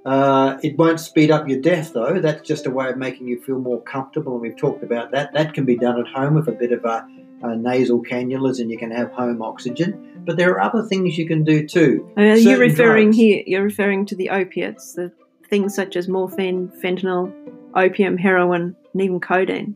Uh, 0.04 0.58
it 0.62 0.76
won't 0.76 1.00
speed 1.00 1.30
up 1.30 1.48
your 1.48 1.60
death, 1.60 1.92
though. 1.94 2.20
That's 2.20 2.46
just 2.46 2.66
a 2.66 2.70
way 2.70 2.90
of 2.90 2.98
making 2.98 3.26
you 3.26 3.40
feel 3.40 3.58
more 3.58 3.80
comfortable, 3.82 4.32
and 4.32 4.42
we've 4.42 4.56
talked 4.56 4.82
about 4.82 5.12
that. 5.12 5.32
That 5.32 5.54
can 5.54 5.64
be 5.64 5.76
done 5.76 5.98
at 5.98 6.08
home 6.08 6.34
with 6.34 6.48
a 6.48 6.52
bit 6.52 6.72
of 6.72 6.84
a, 6.84 7.06
a 7.42 7.56
nasal 7.56 8.02
cannulas, 8.02 8.60
and 8.60 8.70
you 8.70 8.78
can 8.78 8.90
have 8.90 9.12
home 9.12 9.40
oxygen. 9.42 10.22
But 10.26 10.36
there 10.36 10.50
are 10.52 10.60
other 10.60 10.82
things 10.82 11.16
you 11.16 11.26
can 11.26 11.44
do 11.44 11.66
too. 11.66 12.10
Uh, 12.18 12.22
you're 12.22 12.58
referring 12.58 13.08
drugs. 13.08 13.16
here. 13.16 13.42
You're 13.46 13.62
referring 13.62 14.06
to 14.06 14.16
the 14.16 14.30
opiates, 14.30 14.92
the 14.94 15.12
things 15.54 15.74
such 15.74 15.94
as 15.94 16.08
morphine, 16.08 16.68
fentanyl, 16.82 17.32
opium, 17.76 18.16
heroin, 18.16 18.74
and 18.92 19.02
even 19.02 19.20
codeine. 19.20 19.72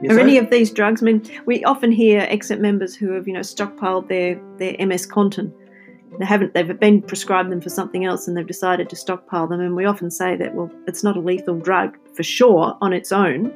Yes, 0.00 0.16
are 0.16 0.20
any 0.20 0.38
of 0.38 0.50
these 0.50 0.70
drugs? 0.70 1.02
I 1.02 1.06
mean, 1.06 1.22
we 1.44 1.64
often 1.64 1.90
hear 1.90 2.20
exit 2.28 2.60
members 2.60 2.94
who 2.94 3.10
have, 3.12 3.26
you 3.26 3.34
know, 3.34 3.40
stockpiled 3.40 4.08
their 4.08 4.40
their 4.58 4.74
MS 4.86 5.06
Contin 5.06 5.52
they 6.18 6.26
haven't 6.26 6.54
they've 6.54 6.78
been 6.78 7.02
prescribed 7.02 7.50
them 7.50 7.60
for 7.60 7.70
something 7.70 8.04
else 8.04 8.28
and 8.28 8.36
they've 8.36 8.46
decided 8.46 8.88
to 8.90 8.96
stockpile 8.96 9.46
them 9.46 9.60
and 9.60 9.74
we 9.74 9.84
often 9.84 10.10
say 10.10 10.36
that 10.36 10.54
well 10.54 10.70
it's 10.86 11.02
not 11.02 11.16
a 11.16 11.20
lethal 11.20 11.58
drug 11.58 11.96
for 12.14 12.22
sure 12.22 12.76
on 12.80 12.92
its 12.92 13.12
own 13.12 13.52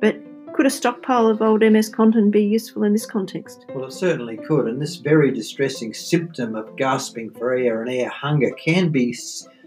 but 0.00 0.16
could 0.54 0.66
a 0.66 0.70
stockpile 0.70 1.28
of 1.28 1.40
old 1.40 1.60
ms 1.60 1.88
Contin 1.90 2.30
be 2.30 2.42
useful 2.42 2.82
in 2.82 2.92
this 2.92 3.06
context 3.06 3.66
well 3.74 3.86
it 3.86 3.92
certainly 3.92 4.36
could 4.36 4.66
and 4.66 4.82
this 4.82 4.96
very 4.96 5.30
distressing 5.30 5.94
symptom 5.94 6.56
of 6.56 6.74
gasping 6.76 7.30
for 7.30 7.54
air 7.54 7.82
and 7.82 7.90
air 7.90 8.08
hunger 8.08 8.50
can 8.52 8.88
be 8.90 9.12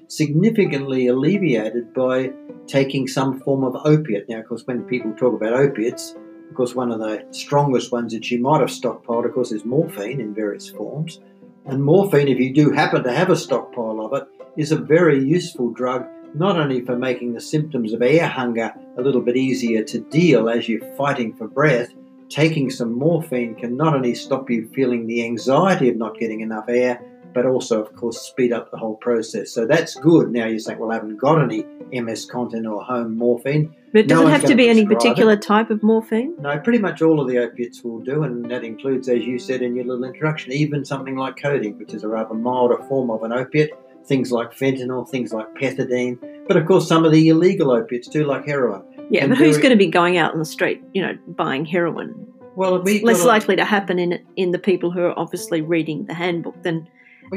significantly 0.08 1.08
alleviated 1.08 1.94
by 1.94 2.32
taking 2.68 3.08
some 3.08 3.40
form 3.42 3.64
of 3.64 3.76
opiate 3.86 4.28
now 4.30 4.40
of 4.40 4.48
course 4.48 4.64
when 4.66 4.84
people 4.84 5.14
talk 5.14 5.34
about 5.34 5.54
opiates 5.54 6.16
of 6.50 6.56
course 6.56 6.76
one 6.76 6.92
of 6.92 7.00
the 7.00 7.26
strongest 7.32 7.92
ones 7.92 8.14
that 8.14 8.30
you 8.32 8.40
might 8.40 8.60
have 8.60 8.70
stockpiled 8.70 9.26
of 9.26 9.34
course 9.34 9.52
is 9.52 9.66
morphine 9.66 10.20
in 10.20 10.34
various 10.34 10.70
forms 10.70 11.20
and 11.68 11.84
morphine, 11.84 12.28
if 12.28 12.40
you 12.40 12.54
do 12.54 12.70
happen 12.72 13.04
to 13.04 13.12
have 13.12 13.32
a 13.32 13.36
stockpile 13.36 14.00
of 14.02 14.14
it, 14.14 14.28
is 14.56 14.72
a 14.72 14.78
very 14.78 15.24
useful 15.24 15.72
drug, 15.72 16.06
not 16.36 16.60
only 16.60 16.86
for 16.86 16.96
making 16.96 17.34
the 17.34 17.42
symptoms 17.42 17.92
of 17.92 18.04
air 18.04 18.28
hunger 18.28 18.72
a 18.98 19.02
little 19.02 19.22
bit 19.22 19.36
easier 19.36 19.84
to 19.84 20.00
deal 20.00 20.48
as 20.48 20.70
you're 20.70 20.96
fighting 20.96 21.36
for 21.36 21.48
breath. 21.48 21.92
Taking 22.30 22.70
some 22.70 22.94
morphine 22.94 23.56
can 23.56 23.76
not 23.76 23.96
only 23.96 24.14
stop 24.14 24.48
you 24.50 24.70
feeling 24.76 25.08
the 25.08 25.26
anxiety 25.26 25.90
of 25.90 25.98
not 25.98 26.20
getting 26.20 26.42
enough 26.42 26.66
air, 26.70 27.02
but 27.36 27.46
also, 27.46 27.84
of 27.84 27.94
course, 27.98 28.18
speed 28.22 28.54
up 28.54 28.72
the 28.72 28.78
whole 28.78 28.96
process. 28.96 29.52
So 29.52 29.68
that's 29.68 29.94
good. 29.96 30.32
Now 30.32 30.48
you're 30.48 30.58
saying, 30.58 30.80
well, 30.80 30.90
I 30.90 30.96
haven't 30.96 31.18
got 31.18 31.44
any 31.44 31.66
MS 31.92 32.28
Contin 32.32 32.66
or 32.66 32.82
home 32.82 33.18
morphine. 33.18 33.76
But 33.92 34.00
it 34.00 34.08
does 34.08 34.22
no 34.22 34.28
have 34.28 34.46
to 34.46 34.56
be 34.56 34.70
any 34.70 34.86
particular 34.86 35.34
it. 35.34 35.42
type 35.42 35.70
of 35.70 35.84
morphine? 35.84 36.34
No, 36.40 36.58
pretty 36.60 36.80
much 36.80 37.02
all 37.02 37.20
of 37.20 37.28
the 37.28 37.38
opiates 37.38 37.84
will 37.84 38.00
do, 38.00 38.24
and 38.24 38.50
that 38.50 38.64
includes, 38.64 39.10
as 39.10 39.24
you 39.26 39.38
said 39.38 39.62
in 39.62 39.76
your 39.76 39.84
little 39.84 40.06
introduction, 40.06 40.54
even 40.54 40.86
something 40.86 41.18
like 41.18 41.36
codeine, 41.36 41.78
which 41.78 41.94
is 41.94 42.06
a 42.06 42.08
rather 42.08 42.34
milder 42.34 42.78
form 42.88 43.12
of 43.12 43.22
an 43.24 43.34
opiate. 43.34 43.72
Things 44.06 44.32
like 44.32 44.52
fentanyl, 44.52 45.10
things 45.10 45.34
like 45.34 45.48
pethidine, 45.56 46.20
but 46.48 46.56
of 46.56 46.68
course 46.68 46.88
some 46.88 47.06
of 47.06 47.12
the 47.12 47.28
illegal 47.30 47.72
opiates 47.72 48.08
too, 48.08 48.24
like 48.24 48.46
heroin. 48.46 48.84
Yeah, 49.10 49.26
but 49.28 49.38
who's 49.38 49.58
going 49.58 49.72
to 49.72 49.76
be 49.76 49.88
going 49.88 50.18
out 50.18 50.34
on 50.34 50.40
the 50.40 50.46
street, 50.46 50.84
you 50.94 51.02
know, 51.02 51.18
buying 51.28 51.66
heroin? 51.66 52.14
Well, 52.56 52.84
it's 52.86 53.04
less 53.04 53.26
likely 53.26 53.56
to 53.56 53.66
happen 53.66 53.98
in 54.00 54.24
in 54.36 54.52
the 54.52 54.60
people 54.60 54.92
who 54.92 55.02
are 55.02 55.18
obviously 55.20 55.62
reading 55.62 56.06
the 56.06 56.14
handbook 56.14 56.62
than 56.62 56.88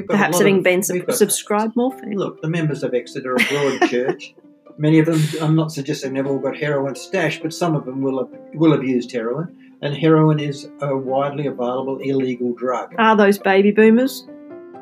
perhaps 0.07 0.38
having 0.38 0.59
of, 0.59 0.64
been 0.64 0.83
subscribed 0.83 1.77
more. 1.77 1.90
morphine. 1.90 2.16
Look, 2.16 2.42
the 2.42 2.48
members 2.48 2.83
of 2.83 2.94
Exit 2.94 3.27
are 3.27 3.35
a 3.35 3.44
broad 3.44 3.81
church. 3.90 4.35
Many 4.79 5.01
of 5.01 5.07
them, 5.07 5.20
I'm 5.42 5.57
not 5.57 5.72
suggesting 5.72 6.14
they've 6.14 6.27
all 6.27 6.38
got 6.38 6.57
heroin 6.57 6.94
stash, 6.94 7.40
but 7.40 7.53
some 7.53 7.74
of 7.74 7.85
them 7.85 8.01
will 8.01 8.18
have, 8.18 8.55
will 8.55 8.72
have 8.72 8.85
used 8.85 9.11
heroin. 9.11 9.74
And 9.83 9.96
heroin 9.96 10.40
is 10.40 10.68
a 10.81 10.96
widely 10.96 11.46
available 11.46 11.98
illegal 11.98 12.53
drug. 12.55 12.94
Are 12.98 13.16
those 13.16 13.38
baby 13.38 13.70
boomers? 13.70 14.27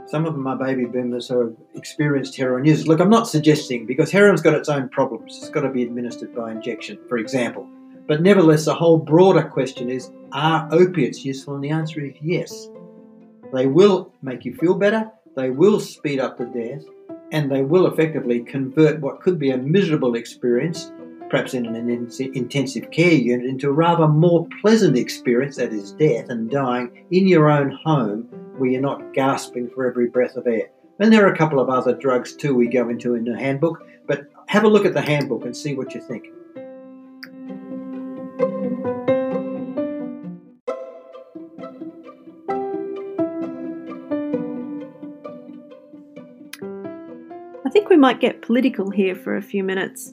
Some 0.06 0.24
of 0.24 0.34
them 0.34 0.46
are 0.46 0.56
baby 0.56 0.84
boomers 0.84 1.28
who 1.28 1.40
have 1.40 1.56
experienced 1.74 2.36
heroin 2.36 2.64
use. 2.64 2.86
Look, 2.86 3.00
I'm 3.00 3.10
not 3.10 3.26
suggesting 3.26 3.86
because 3.86 4.10
heroin's 4.10 4.40
got 4.40 4.54
its 4.54 4.68
own 4.68 4.88
problems. 4.88 5.36
It's 5.38 5.50
got 5.50 5.62
to 5.62 5.70
be 5.70 5.82
administered 5.82 6.34
by 6.34 6.52
injection, 6.52 6.98
for 7.08 7.18
example. 7.18 7.68
But 8.06 8.22
nevertheless, 8.22 8.66
the 8.66 8.74
whole 8.74 8.98
broader 8.98 9.42
question 9.42 9.90
is 9.90 10.10
are 10.32 10.68
opiates 10.70 11.24
useful? 11.24 11.54
And 11.54 11.64
the 11.64 11.70
answer 11.70 12.00
is 12.04 12.14
yes. 12.20 12.68
They 13.52 13.66
will 13.66 14.12
make 14.22 14.44
you 14.44 14.54
feel 14.54 14.74
better, 14.74 15.10
they 15.36 15.50
will 15.50 15.80
speed 15.80 16.20
up 16.20 16.38
the 16.38 16.46
death, 16.46 16.84
and 17.32 17.50
they 17.50 17.62
will 17.62 17.86
effectively 17.86 18.40
convert 18.40 19.00
what 19.00 19.20
could 19.20 19.38
be 19.38 19.50
a 19.50 19.56
miserable 19.56 20.14
experience, 20.14 20.92
perhaps 21.28 21.54
in 21.54 21.66
an 21.66 21.88
intensive 21.88 22.90
care 22.90 23.12
unit, 23.12 23.46
into 23.46 23.68
a 23.68 23.72
rather 23.72 24.08
more 24.08 24.46
pleasant 24.60 24.96
experience, 24.96 25.56
that 25.56 25.72
is, 25.72 25.92
death 25.92 26.28
and 26.28 26.50
dying, 26.50 27.04
in 27.10 27.26
your 27.26 27.50
own 27.50 27.70
home 27.84 28.22
where 28.56 28.70
you're 28.70 28.80
not 28.80 29.12
gasping 29.12 29.68
for 29.68 29.86
every 29.86 30.08
breath 30.08 30.36
of 30.36 30.46
air. 30.46 30.68
And 30.98 31.12
there 31.12 31.26
are 31.26 31.32
a 31.32 31.36
couple 31.36 31.60
of 31.60 31.68
other 31.68 31.94
drugs 31.94 32.34
too 32.34 32.54
we 32.54 32.68
go 32.68 32.88
into 32.88 33.14
in 33.14 33.24
the 33.24 33.38
handbook, 33.38 33.86
but 34.06 34.26
have 34.46 34.64
a 34.64 34.68
look 34.68 34.86
at 34.86 34.94
the 34.94 35.02
handbook 35.02 35.44
and 35.44 35.54
see 35.54 35.74
what 35.74 35.94
you 35.94 36.00
think. 36.00 36.28
We 47.96 48.00
might 48.00 48.20
get 48.20 48.42
political 48.42 48.90
here 48.90 49.14
for 49.14 49.38
a 49.38 49.42
few 49.42 49.64
minutes. 49.64 50.12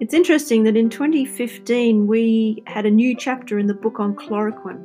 It's 0.00 0.12
interesting 0.12 0.64
that 0.64 0.76
in 0.76 0.90
2015 0.90 2.08
we 2.08 2.60
had 2.66 2.86
a 2.86 2.90
new 2.90 3.16
chapter 3.16 3.56
in 3.56 3.68
the 3.68 3.74
book 3.74 4.00
on 4.00 4.16
chloroquine. 4.16 4.84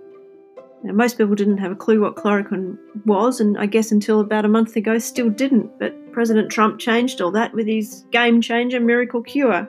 Now, 0.83 0.93
most 0.93 1.17
people 1.17 1.33
didn't 1.33 1.57
have 1.57 1.71
a 1.71 1.75
clue 1.75 2.01
what 2.01 2.17
chloroquine 2.17 2.77
was, 3.05 3.39
and 3.39 3.57
I 3.57 3.65
guess 3.65 3.91
until 3.91 4.19
about 4.19 4.45
a 4.45 4.47
month 4.47 4.75
ago 4.75 4.99
still 4.99 5.31
didn't. 5.31 5.79
But 5.79 6.11
President 6.11 6.51
Trump 6.51 6.79
changed 6.79 7.19
all 7.19 7.31
that 7.31 7.55
with 7.55 7.65
his 7.65 8.05
game 8.11 8.41
changer 8.41 8.79
miracle 8.79 9.23
cure. 9.23 9.67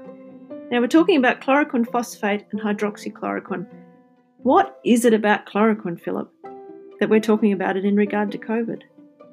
Now 0.70 0.80
we're 0.80 0.86
talking 0.86 1.16
about 1.16 1.40
chloroquine 1.40 1.90
phosphate 1.90 2.44
and 2.52 2.60
hydroxychloroquine. 2.60 3.66
What 4.42 4.78
is 4.84 5.06
it 5.06 5.14
about 5.14 5.46
chloroquine, 5.46 5.98
Philip, 5.98 6.30
that 7.00 7.08
we're 7.08 7.20
talking 7.20 7.54
about 7.54 7.78
it 7.78 7.86
in 7.86 7.96
regard 7.96 8.30
to 8.32 8.38
COVID? 8.38 8.82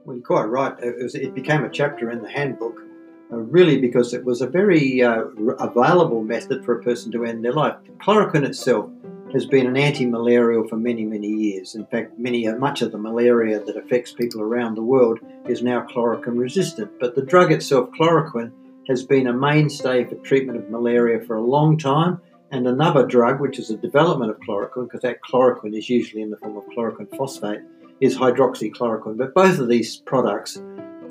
Well, 0.06 0.16
you're 0.16 0.26
quite 0.26 0.46
right. 0.46 0.74
It, 0.82 1.04
was, 1.04 1.14
it 1.14 1.36
became 1.36 1.66
a 1.66 1.70
chapter 1.70 2.10
in 2.10 2.22
the 2.22 2.32
handbook 2.32 2.88
really 3.30 3.78
because 3.78 4.14
it 4.14 4.24
was 4.24 4.42
a 4.42 4.48
very 4.48 5.02
uh, 5.02 5.26
available 5.60 6.24
method 6.24 6.64
for 6.64 6.80
a 6.80 6.84
person 6.84 7.12
to 7.12 7.26
end 7.26 7.44
their 7.44 7.54
life. 7.54 7.76
Chloroquine 8.00 8.46
itself 8.46 8.90
has 9.34 9.46
been 9.46 9.68
an 9.68 9.76
anti-malarial 9.76 10.68
for 10.68 10.78
many, 10.78 11.04
many 11.04 11.28
years. 11.28 11.76
In 11.76 11.86
fact, 11.88 12.18
many, 12.18 12.48
uh, 12.48 12.56
much 12.56 12.82
of 12.82 12.92
the 12.92 12.98
malaria 12.98 13.60
that 13.60 13.76
affects 13.76 14.14
people 14.14 14.42
around 14.42 14.76
the 14.76 14.82
world 14.82 15.20
is 15.48 15.62
now 15.62 15.86
chloroquine 15.86 16.38
resistant. 16.38 16.92
But 17.00 17.16
the 17.16 17.22
drug 17.22 17.52
itself, 17.52 17.90
chloroquine, 18.00 18.52
has 18.88 19.04
been 19.04 19.28
a 19.28 19.34
mainstay 19.34 20.06
for 20.06 20.16
treatment 20.16 20.58
of 20.58 20.70
malaria 20.70 21.20
for 21.26 21.36
a 21.36 21.42
long 21.42 21.78
time. 21.78 22.22
And 22.52 22.66
another 22.66 23.06
drug, 23.06 23.42
which 23.42 23.60
is 23.60 23.70
a 23.70 23.76
development 23.76 24.32
of 24.32 24.40
chloroquine, 24.40 24.86
because 24.86 25.02
that 25.02 25.20
chloroquine 25.22 25.78
is 25.78 25.90
usually 25.90 26.22
in 26.22 26.30
the 26.30 26.38
form 26.38 26.56
of 26.56 26.64
chloroquine 26.68 27.14
phosphate, 27.18 27.60
is 28.00 28.18
hydroxychloroquine. 28.18 29.18
But 29.18 29.34
both 29.34 29.60
of 29.60 29.68
these 29.68 29.98
products 29.98 30.62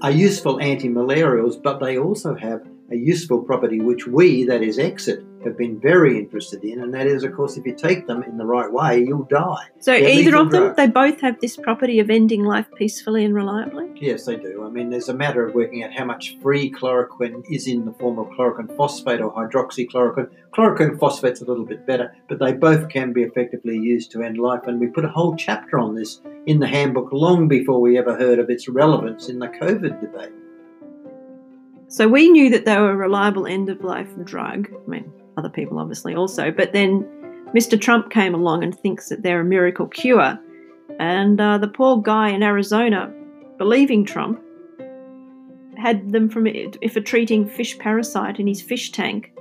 are 0.03 0.11
useful 0.11 0.61
anti-malarials, 0.61 1.63
but 1.63 1.79
they 1.79 1.99
also 1.99 2.35
have 2.35 2.67
a 2.91 2.97
useful 2.97 3.43
property 3.43 3.81
which 3.81 4.07
we, 4.07 4.45
that 4.45 4.63
is 4.63 4.79
exit, 4.79 5.25
have 5.47 5.57
been 5.57 5.81
very 5.81 6.19
interested 6.19 6.63
in, 6.65 6.83
and 6.83 6.93
that 6.93 7.07
is, 7.07 7.25
of 7.25 7.35
course, 7.35 7.57
if 7.57 7.65
you 7.65 7.75
take 7.75 8.07
them 8.07 8.23
in 8.23 8.37
the 8.37 8.45
right 8.45 8.71
way, 8.71 9.03
you'll 9.03 9.25
die. 9.25 9.65
So 9.81 9.93
They're 9.93 10.09
either 10.09 10.37
of 10.37 10.51
them, 10.51 10.63
drugs. 10.65 10.77
they 10.77 10.89
both 10.89 11.21
have 11.23 11.41
this 11.41 11.57
property 11.57 12.01
of 12.01 12.11
ending 12.11 12.45
life 12.45 12.67
peacefully 12.77 13.25
and 13.25 13.35
reliably? 13.35 13.91
Yes, 13.97 14.27
they 14.27 14.37
do. 14.37 14.65
I 14.67 14.69
mean, 14.69 14.91
there's 14.91 15.09
a 15.09 15.15
matter 15.15 15.47
of 15.47 15.55
working 15.55 15.83
out 15.83 15.93
how 15.95 16.05
much 16.05 16.37
free 16.43 16.71
chloroquine 16.71 17.45
is 17.51 17.67
in 17.67 17.85
the 17.85 17.93
form 17.93 18.19
of 18.19 18.27
chloroquine 18.29 18.77
phosphate 18.77 19.21
or 19.21 19.33
hydroxychloroquine. 19.33 20.29
Chloroquine 20.55 20.99
phosphate's 20.99 21.41
a 21.41 21.45
little 21.45 21.65
bit 21.65 21.87
better, 21.87 22.15
but 22.29 22.39
they 22.39 22.53
both 22.53 22.89
can 22.89 23.13
be 23.13 23.23
effectively 23.23 23.77
used 23.77 24.11
to 24.13 24.23
end 24.23 24.39
life, 24.39 24.67
and 24.67 24.81
we 24.81 24.89
put 24.89 25.05
a 25.05 25.09
whole 25.09 25.37
chapter 25.37 25.79
on 25.79 25.95
this 25.95 26.21
in 26.47 26.59
the 26.61 26.67
handbook 26.67 27.13
long 27.13 27.49
before 27.49 27.81
we 27.81 27.99
ever 27.99 28.17
heard 28.17 28.39
of 28.39 28.51
its 28.51 28.69
relevance 28.69 29.29
in 29.29 29.39
the 29.39 29.49
COVID 29.49 30.01
debate. 30.01 30.33
So 31.89 32.09
we 32.09 32.29
knew 32.29 32.51
that 32.51 32.65
they 32.65 32.77
were 32.77 32.91
a 32.91 32.97
reliable 32.97 33.47
end 33.47 33.69
of 33.69 33.85
life 33.85 34.09
drug. 34.25 34.69
I 34.73 34.91
mean, 34.91 35.13
other 35.37 35.49
people 35.49 35.79
obviously 35.79 36.15
also. 36.15 36.51
But 36.51 36.73
then 36.73 37.03
Mr. 37.55 37.81
Trump 37.81 38.11
came 38.11 38.35
along 38.35 38.65
and 38.65 38.77
thinks 38.79 39.09
that 39.09 39.23
they're 39.23 39.41
a 39.41 39.45
miracle 39.45 39.87
cure. 39.87 40.39
And 40.99 41.41
uh, 41.41 41.59
the 41.59 41.69
poor 41.69 42.01
guy 42.01 42.31
in 42.31 42.43
Arizona, 42.43 43.13
believing 43.59 44.05
Trump, 44.05 44.43
had 45.77 46.11
them 46.11 46.29
from 46.29 46.47
if 46.47 46.97
a 46.97 47.01
treating 47.01 47.47
fish 47.47 47.79
parasite 47.79 48.41
in 48.41 48.47
his 48.47 48.63
fish 48.63 48.93
tank, 48.93 49.33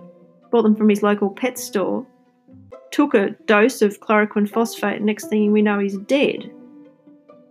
bought 0.51 0.63
them 0.63 0.75
from 0.75 0.89
his 0.89 1.01
local 1.01 1.29
pet 1.29 1.58
store, 1.58 2.05
took 2.91 3.13
a 3.13 3.31
dose 3.45 3.81
of 3.81 3.99
chloroquine 4.01 4.49
phosphate. 4.49 5.01
Next 5.01 5.27
thing 5.27 5.51
we 5.51 5.62
know, 5.62 5.79
he's 5.79 5.97
dead. 5.97 6.51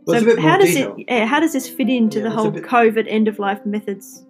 Well, 0.07 0.21
so 0.21 0.41
how 0.41 0.59
does 0.59 0.69
detail. 0.75 0.97
it? 0.99 1.27
How 1.27 1.41
does 1.41 1.55
this 1.55 1.69
fit 1.69 1.89
into 1.89 2.19
yeah, 2.19 2.25
the 2.25 2.31
whole 2.31 2.51
bit, 2.51 2.65
COVID 2.65 3.07
end 3.09 3.27
of 3.27 3.39
life 3.39 3.65
methods 3.65 4.25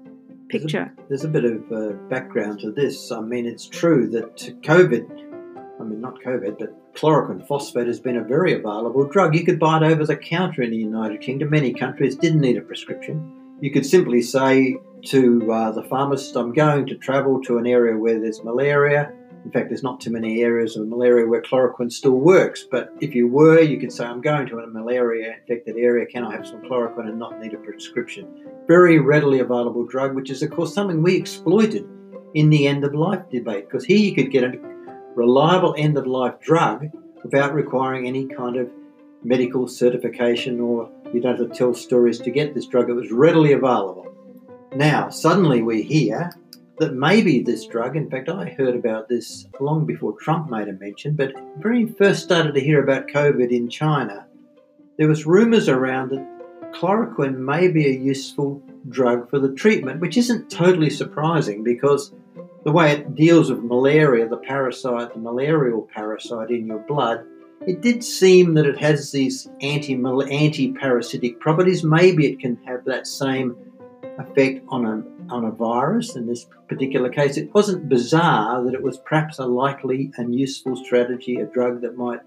picture. 0.49 0.93
There's 1.09 1.25
a, 1.25 1.25
there's 1.25 1.25
a 1.25 1.29
bit 1.29 1.45
of 1.45 1.73
uh, 1.73 1.93
background 2.09 2.61
to 2.61 2.73
this. 2.73 3.11
I 3.11 3.21
mean, 3.21 3.47
it's 3.47 3.67
true 3.67 4.09
that 4.11 4.37
COVID, 4.63 5.81
I 5.81 5.85
mean, 5.85 6.01
not 6.01 6.21
COVID, 6.23 6.59
but 6.59 6.95
chloroquine 6.95 7.47
phosphate 7.47 7.87
has 7.87 8.01
been 8.01 8.17
a 8.17 8.25
very 8.25 8.55
available 8.55 9.05
drug. 9.05 9.35
You 9.35 9.45
could 9.45 9.59
buy 9.59 9.79
it 9.79 9.83
over 9.83 10.07
the 10.07 10.17
counter 10.17 10.63
in 10.63 10.71
the 10.71 10.77
United 10.77 11.21
Kingdom. 11.21 11.51
Many 11.51 11.73
countries 11.73 12.17
didn't 12.17 12.41
need 12.41 12.57
a 12.57 12.63
prescription. 12.63 13.41
You 13.61 13.71
could 13.71 13.87
simply 13.87 14.23
say 14.23 14.77
to 15.07 15.53
uh, 15.53 15.71
the 15.73 15.83
pharmacist, 15.85 16.37
I'm 16.37 16.53
going 16.53 16.87
to 16.87 16.97
travel 16.97 17.41
to 17.43 17.59
an 17.59 17.67
area 17.67 17.97
where 17.97 18.21
there's 18.21 18.43
malaria. 18.43 19.13
In 19.45 19.51
fact, 19.51 19.69
there's 19.69 19.83
not 19.83 20.01
too 20.01 20.11
many 20.11 20.43
areas 20.43 20.77
of 20.77 20.89
malaria 20.89 21.27
where 21.27 21.43
chloroquine 21.43 21.93
still 21.93 22.13
works. 22.13 22.67
But 22.69 22.91
if 23.01 23.15
you 23.15 23.29
were, 23.29 23.61
you 23.61 23.79
could 23.79 23.93
say, 23.93 24.05
I'm 24.05 24.23
going 24.23 24.47
to 24.49 24.61
a 24.61 24.67
malaria 24.67 25.35
infected 25.39 25.77
area. 25.77 26.07
Can 26.07 26.25
I 26.25 26.33
have 26.33 26.47
some 26.47 26.63
chloroquine 26.63 27.09
and 27.09 27.19
not 27.19 27.39
need 27.41 27.53
a 27.53 27.59
prescription? 27.59 28.27
Very 28.67 28.99
readily 28.99 29.41
available 29.41 29.85
drug, 29.85 30.15
which 30.15 30.31
is, 30.31 30.43
of 30.43 30.51
course, 30.51 30.73
something 30.73 31.03
we 31.03 31.17
exploited 31.17 31.87
in 32.33 32.49
the 32.49 32.67
end 32.67 32.85
of 32.85 32.95
life 32.95 33.23
debate. 33.31 33.69
Because 33.69 33.85
here 33.85 33.99
you 33.99 34.15
could 34.15 34.31
get 34.31 34.45
a 34.45 34.53
reliable 35.15 35.75
end 35.77 35.99
of 35.99 36.07
life 36.07 36.41
drug 36.41 36.87
without 37.23 37.55
requiring 37.55 38.07
any 38.07 38.27
kind 38.27 38.57
of 38.57 38.71
medical 39.23 39.67
certification 39.67 40.61
or 40.61 40.91
you 41.13 41.21
don't 41.21 41.39
have 41.39 41.49
to 41.49 41.55
tell 41.55 41.73
stories 41.73 42.19
to 42.19 42.31
get 42.31 42.55
this 42.55 42.67
drug. 42.67 42.91
It 42.91 42.95
was 42.95 43.11
readily 43.11 43.53
available. 43.53 44.15
Now, 44.75 45.09
suddenly 45.09 45.63
we 45.63 45.83
hear 45.83 46.31
that 46.79 46.95
maybe 46.95 47.41
this 47.41 47.67
drug, 47.67 47.97
in 47.97 48.11
fact, 48.11 48.29
I 48.29 48.51
heard 48.51 48.75
about 48.75 49.09
this 49.09 49.47
long 49.61 49.87
before 49.87 50.15
Trump 50.21 50.51
made 50.51 50.69
a 50.69 50.73
mention, 50.73 51.15
but 51.15 51.33
when 51.63 51.75
he 51.75 51.87
first 51.87 52.23
started 52.23 52.55
to 52.55 52.61
hear 52.61 52.83
about 52.83 53.09
COVID 53.09 53.51
in 53.51 53.69
China, 53.69 54.27
there 54.99 55.09
was 55.09 55.27
rumours 55.27 55.69
around 55.69 56.11
that 56.11 56.73
chloroquine 56.73 57.39
may 57.39 57.69
be 57.69 57.87
a 57.87 57.99
useful 57.99 58.63
drug 58.89 59.31
for 59.31 59.39
the 59.39 59.53
treatment, 59.53 60.01
which 60.01 60.17
isn't 60.17 60.51
totally 60.51 60.91
surprising 60.91 61.63
because 61.63 62.13
the 62.65 62.73
way 62.73 62.93
it 62.93 63.15
deals 63.15 63.51
with 63.51 63.63
malaria, 63.63 64.29
the 64.29 64.37
parasite, 64.37 65.13
the 65.13 65.21
malarial 65.21 65.89
parasite 65.95 66.51
in 66.51 66.67
your 66.67 66.81
blood, 66.81 67.25
it 67.67 67.81
did 67.81 68.03
seem 68.03 68.55
that 68.55 68.67
it 68.67 68.79
has 68.79 69.13
these 69.13 69.49
anti 69.61 69.95
anti 69.95 70.73
parasitic 70.73 71.41
properties. 71.41 71.85
Maybe 71.85 72.27
it 72.27 72.41
can 72.41 72.57
have 72.67 72.85
that 72.85 73.07
same 73.07 73.57
effect 74.19 74.65
on 74.69 74.87
a 74.87 75.14
on 75.31 75.45
a 75.45 75.51
virus. 75.51 76.17
In 76.17 76.27
this 76.27 76.47
particular 76.69 77.09
case, 77.09 77.37
it 77.37 77.53
wasn't 77.55 77.89
bizarre 77.89 78.63
that 78.65 78.75
it 78.75 78.83
was 78.83 78.99
perhaps 78.99 79.39
a 79.39 79.47
likely 79.47 80.13
and 80.17 80.35
useful 80.35 80.77
strategy, 80.77 81.37
a 81.37 81.47
drug 81.47 81.81
that 81.83 81.97
might 81.97 82.21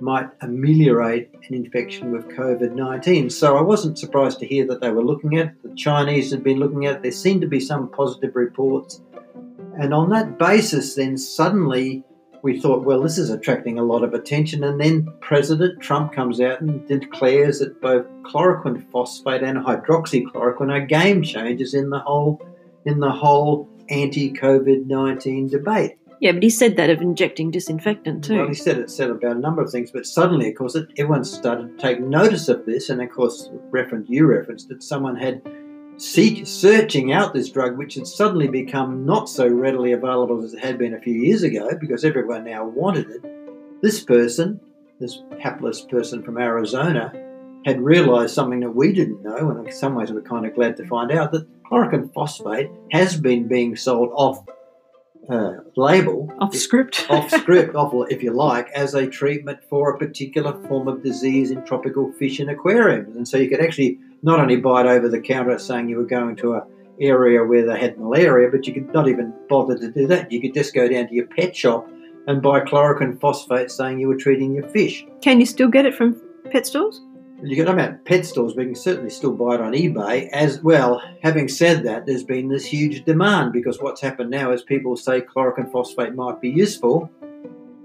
might 0.00 0.28
ameliorate 0.42 1.30
an 1.48 1.54
infection 1.54 2.10
with 2.10 2.28
COVID 2.28 2.74
19. 2.74 3.30
So 3.30 3.56
I 3.56 3.62
wasn't 3.62 3.98
surprised 3.98 4.38
to 4.40 4.46
hear 4.46 4.66
that 4.66 4.80
they 4.80 4.90
were 4.90 5.04
looking 5.04 5.38
at 5.38 5.46
it. 5.46 5.62
The 5.62 5.74
Chinese 5.74 6.30
had 6.30 6.42
been 6.42 6.58
looking 6.58 6.86
at 6.86 6.96
it. 6.96 7.02
There 7.02 7.12
seemed 7.12 7.40
to 7.42 7.46
be 7.46 7.60
some 7.60 7.88
positive 7.90 8.34
reports. 8.34 9.00
And 9.78 9.94
on 9.94 10.10
that 10.10 10.38
basis, 10.38 10.94
then 10.94 11.16
suddenly 11.16 12.04
we 12.44 12.60
thought, 12.60 12.84
well, 12.84 13.00
this 13.00 13.16
is 13.16 13.30
attracting 13.30 13.78
a 13.78 13.82
lot 13.82 14.04
of 14.04 14.12
attention. 14.12 14.62
And 14.64 14.78
then 14.78 15.08
President 15.20 15.80
Trump 15.80 16.12
comes 16.12 16.42
out 16.42 16.60
and 16.60 16.86
declares 16.86 17.58
that 17.58 17.80
both 17.80 18.04
chloroquine 18.22 18.88
phosphate 18.92 19.42
and 19.42 19.56
hydroxychloroquine 19.56 20.70
are 20.70 20.84
game 20.84 21.22
changers 21.22 21.72
in 21.72 21.88
the 21.88 22.00
whole 22.00 22.46
in 22.84 23.00
the 23.00 23.10
whole 23.10 23.66
anti-COVID 23.88 24.86
nineteen 24.86 25.48
debate. 25.48 25.92
Yeah, 26.20 26.32
but 26.32 26.42
he 26.42 26.50
said 26.50 26.76
that 26.76 26.90
of 26.90 27.00
injecting 27.00 27.50
disinfectant 27.50 28.24
too. 28.24 28.36
Well, 28.36 28.48
he 28.48 28.54
said 28.54 28.76
it 28.76 28.90
said 28.90 29.08
about 29.08 29.36
a 29.36 29.40
number 29.40 29.62
of 29.62 29.70
things, 29.70 29.90
but 29.90 30.04
suddenly, 30.04 30.50
of 30.50 30.54
course, 30.54 30.76
everyone 30.98 31.24
started 31.24 31.78
to 31.78 31.82
take 31.82 32.00
notice 32.00 32.48
of 32.48 32.66
this, 32.66 32.90
and 32.90 33.00
of 33.00 33.10
course, 33.10 33.50
reference 33.70 34.08
you 34.10 34.26
referenced 34.26 34.68
that 34.68 34.82
someone 34.82 35.16
had 35.16 35.42
seek, 35.96 36.46
searching 36.46 37.12
out 37.12 37.34
this 37.34 37.50
drug, 37.50 37.76
which 37.76 37.94
had 37.94 38.06
suddenly 38.06 38.48
become 38.48 39.04
not 39.04 39.28
so 39.28 39.46
readily 39.46 39.92
available 39.92 40.42
as 40.42 40.54
it 40.54 40.60
had 40.60 40.78
been 40.78 40.94
a 40.94 41.00
few 41.00 41.14
years 41.14 41.42
ago 41.42 41.70
because 41.80 42.04
everyone 42.04 42.44
now 42.44 42.64
wanted 42.64 43.10
it, 43.10 43.82
this 43.82 44.02
person, 44.02 44.60
this 45.00 45.22
hapless 45.40 45.82
person 45.82 46.22
from 46.22 46.38
Arizona, 46.38 47.12
had 47.64 47.80
realised 47.80 48.34
something 48.34 48.60
that 48.60 48.74
we 48.74 48.92
didn't 48.92 49.22
know, 49.22 49.50
and 49.50 49.66
in 49.66 49.72
some 49.72 49.94
ways 49.94 50.12
we're 50.12 50.20
kind 50.20 50.46
of 50.46 50.54
glad 50.54 50.76
to 50.76 50.86
find 50.86 51.10
out 51.10 51.32
that 51.32 51.46
chloroquine 51.64 52.12
phosphate 52.12 52.70
has 52.92 53.18
been 53.18 53.48
being 53.48 53.74
sold 53.74 54.10
off 54.14 54.44
uh, 55.30 55.54
label, 55.76 56.30
off 56.38 56.54
script, 56.54 57.06
off 57.10 57.30
script, 57.30 57.74
off 57.74 57.92
if 58.10 58.22
you 58.22 58.32
like, 58.32 58.68
as 58.70 58.94
a 58.94 59.06
treatment 59.06 59.58
for 59.70 59.94
a 59.94 59.98
particular 59.98 60.52
form 60.68 60.88
of 60.88 61.02
disease 61.02 61.50
in 61.50 61.64
tropical 61.64 62.12
fish 62.12 62.40
in 62.40 62.50
aquariums, 62.50 63.16
and 63.16 63.26
so 63.26 63.38
you 63.38 63.48
could 63.48 63.60
actually 63.60 63.98
not 64.24 64.40
only 64.40 64.56
buy 64.56 64.80
it 64.80 64.86
over 64.86 65.08
the 65.08 65.20
counter 65.20 65.54
mm. 65.54 65.60
saying 65.60 65.88
you 65.88 65.98
were 65.98 66.04
going 66.04 66.34
to 66.36 66.54
a 66.54 66.66
area 67.00 67.44
where 67.44 67.66
they 67.66 67.78
had 67.78 67.98
malaria, 67.98 68.48
but 68.48 68.66
you 68.66 68.72
could 68.72 68.92
not 68.94 69.08
even 69.08 69.32
bother 69.48 69.76
to 69.76 69.90
do 69.90 70.06
that. 70.06 70.30
You 70.30 70.40
could 70.40 70.54
just 70.54 70.74
go 70.74 70.88
down 70.88 71.08
to 71.08 71.14
your 71.14 71.26
pet 71.26 71.54
shop 71.54 71.88
and 72.26 72.40
buy 72.40 72.60
chloroquine 72.60 73.20
phosphate 73.20 73.70
saying 73.70 73.98
you 73.98 74.08
were 74.08 74.16
treating 74.16 74.54
your 74.54 74.66
fish. 74.68 75.04
Can 75.20 75.40
you 75.40 75.46
still 75.46 75.68
get 75.68 75.86
it 75.86 75.94
from 75.94 76.20
pet 76.50 76.66
stores? 76.66 77.02
You 77.42 77.56
can 77.56 77.68
about 77.68 78.04
pet 78.06 78.24
stores, 78.24 78.54
we 78.56 78.64
can 78.64 78.74
certainly 78.74 79.10
still 79.10 79.32
buy 79.32 79.56
it 79.56 79.60
on 79.60 79.72
eBay. 79.72 80.30
As 80.30 80.62
well, 80.62 81.02
having 81.22 81.48
said 81.48 81.82
that, 81.82 82.06
there's 82.06 82.24
been 82.24 82.48
this 82.48 82.64
huge 82.64 83.04
demand 83.04 83.52
because 83.52 83.82
what's 83.82 84.00
happened 84.00 84.30
now 84.30 84.52
is 84.52 84.62
people 84.62 84.96
say 84.96 85.20
chloroquine 85.20 85.70
phosphate 85.70 86.14
might 86.14 86.40
be 86.40 86.48
useful, 86.48 87.10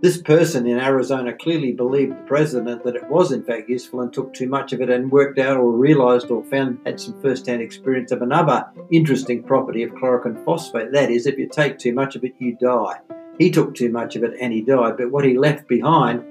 this 0.02 0.22
person 0.22 0.66
in 0.66 0.80
Arizona 0.80 1.34
clearly 1.34 1.74
believed 1.74 2.12
the 2.12 2.28
president 2.28 2.84
that 2.86 2.96
it 2.96 3.10
was 3.10 3.34
in 3.34 3.44
fact 3.44 3.70
useful 3.70 4.00
and 4.00 4.14
took 4.14 4.34
too 4.34 4.48
much 4.48 4.72
of 4.72 4.80
it 4.80 4.90
and 4.90 5.12
worked 5.12 5.40
out 5.40 5.58
or 5.58 5.72
realized 5.72 6.32
or 6.32 6.44
found 6.46 6.80
had 6.86 7.00
some 7.00 7.20
first-hand 7.22 7.62
experience 7.62 8.12
of 8.12 8.22
another 8.22 8.66
interesting 8.92 9.44
property 9.44 9.84
of 9.84 9.92
chloroquine 9.92 10.44
phosphate. 10.46 10.94
That 10.94 11.12
is, 11.12 11.26
if 11.26 11.38
you 11.38 11.50
take 11.50 11.78
too 11.78 11.94
much 11.94 12.16
of 12.16 12.24
it, 12.24 12.34
you 12.40 12.56
die. 12.56 13.00
He 13.38 13.52
took 13.52 13.76
too 13.76 13.90
much 13.90 14.16
of 14.16 14.24
it 14.24 14.36
and 14.40 14.54
he 14.54 14.62
died, 14.62 14.96
but 14.98 15.12
what 15.12 15.26
he 15.26 15.38
left 15.38 15.68
behind, 15.68 16.24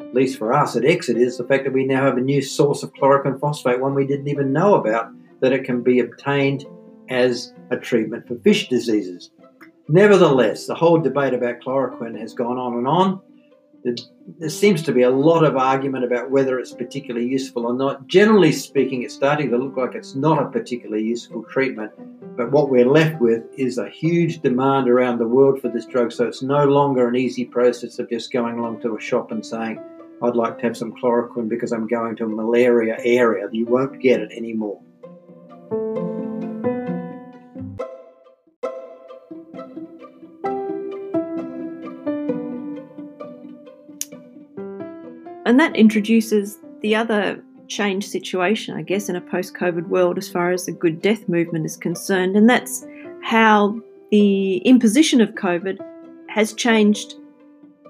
at 0.00 0.14
least 0.14 0.38
for 0.38 0.52
us 0.52 0.74
at 0.74 0.84
Exit, 0.84 1.16
is 1.16 1.38
the 1.38 1.44
fact 1.44 1.62
that 1.64 1.72
we 1.72 1.84
now 1.84 2.04
have 2.04 2.16
a 2.16 2.20
new 2.20 2.42
source 2.42 2.82
of 2.82 2.92
chloroquine 2.94 3.38
phosphate, 3.38 3.80
one 3.80 3.94
we 3.94 4.06
didn't 4.06 4.28
even 4.28 4.52
know 4.52 4.74
about, 4.74 5.12
that 5.40 5.52
it 5.52 5.64
can 5.64 5.82
be 5.82 6.00
obtained 6.00 6.64
as 7.08 7.52
a 7.70 7.76
treatment 7.76 8.26
for 8.26 8.36
fish 8.36 8.68
diseases. 8.68 9.30
Nevertheless, 9.88 10.66
the 10.66 10.74
whole 10.74 11.00
debate 11.00 11.34
about 11.34 11.60
chloroquine 11.60 12.18
has 12.18 12.34
gone 12.34 12.58
on 12.58 12.74
and 12.74 12.86
on. 12.86 13.20
There 14.38 14.48
seems 14.48 14.82
to 14.84 14.92
be 14.92 15.02
a 15.02 15.10
lot 15.10 15.42
of 15.44 15.56
argument 15.56 16.04
about 16.04 16.30
whether 16.30 16.60
it's 16.60 16.72
particularly 16.72 17.26
useful 17.26 17.66
or 17.66 17.74
not. 17.74 18.06
Generally 18.06 18.52
speaking, 18.52 19.02
it's 19.02 19.14
starting 19.14 19.50
to 19.50 19.58
look 19.58 19.76
like 19.76 19.96
it's 19.96 20.14
not 20.14 20.40
a 20.40 20.50
particularly 20.50 21.02
useful 21.02 21.42
treatment. 21.50 21.90
But 22.36 22.52
what 22.52 22.70
we're 22.70 22.88
left 22.88 23.20
with 23.20 23.42
is 23.58 23.78
a 23.78 23.90
huge 23.90 24.40
demand 24.40 24.88
around 24.88 25.18
the 25.18 25.26
world 25.26 25.60
for 25.60 25.68
this 25.68 25.84
drug. 25.84 26.12
So 26.12 26.26
it's 26.26 26.42
no 26.42 26.64
longer 26.64 27.08
an 27.08 27.16
easy 27.16 27.44
process 27.44 27.98
of 27.98 28.08
just 28.08 28.32
going 28.32 28.58
along 28.58 28.80
to 28.82 28.96
a 28.96 29.00
shop 29.00 29.32
and 29.32 29.44
saying, 29.44 29.82
I'd 30.22 30.36
like 30.36 30.58
to 30.58 30.64
have 30.64 30.76
some 30.76 30.94
chloroquine 30.94 31.48
because 31.48 31.72
I'm 31.72 31.88
going 31.88 32.14
to 32.16 32.24
a 32.24 32.28
malaria 32.28 32.96
area. 33.02 33.48
You 33.50 33.66
won't 33.66 34.00
get 34.00 34.20
it 34.20 34.30
anymore. 34.30 34.80
And 45.52 45.60
that 45.60 45.76
introduces 45.76 46.58
the 46.80 46.96
other 46.96 47.44
change 47.68 48.08
situation, 48.08 48.74
I 48.74 48.80
guess, 48.80 49.10
in 49.10 49.16
a 49.16 49.20
post 49.20 49.52
COVID 49.52 49.86
world 49.88 50.16
as 50.16 50.26
far 50.26 50.50
as 50.50 50.64
the 50.64 50.72
good 50.72 51.02
death 51.02 51.28
movement 51.28 51.66
is 51.66 51.76
concerned. 51.76 52.36
And 52.36 52.48
that's 52.48 52.86
how 53.22 53.78
the 54.10 54.56
imposition 54.60 55.20
of 55.20 55.34
COVID 55.34 55.78
has 56.30 56.54
changed 56.54 57.16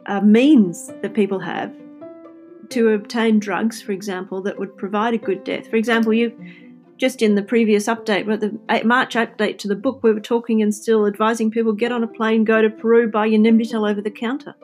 uh, 0.06 0.20
means 0.22 0.88
that 1.02 1.14
people 1.14 1.38
have 1.38 1.72
to 2.70 2.88
obtain 2.88 3.38
drugs, 3.38 3.80
for 3.80 3.92
example, 3.92 4.42
that 4.42 4.58
would 4.58 4.76
provide 4.76 5.14
a 5.14 5.18
good 5.18 5.44
death. 5.44 5.68
For 5.70 5.76
example, 5.76 6.12
you 6.12 6.36
just 6.96 7.22
in 7.22 7.36
the 7.36 7.42
previous 7.42 7.86
update, 7.86 8.26
the 8.40 8.84
March 8.84 9.14
update 9.14 9.58
to 9.58 9.68
the 9.68 9.76
book, 9.76 10.02
we 10.02 10.12
were 10.12 10.18
talking 10.18 10.62
and 10.62 10.74
still 10.74 11.06
advising 11.06 11.52
people 11.52 11.72
get 11.72 11.92
on 11.92 12.02
a 12.02 12.08
plane, 12.08 12.42
go 12.42 12.60
to 12.60 12.70
Peru, 12.70 13.08
buy 13.08 13.26
your 13.26 13.38
Nembutal 13.38 13.88
over 13.88 14.00
the 14.00 14.10
counter. 14.10 14.56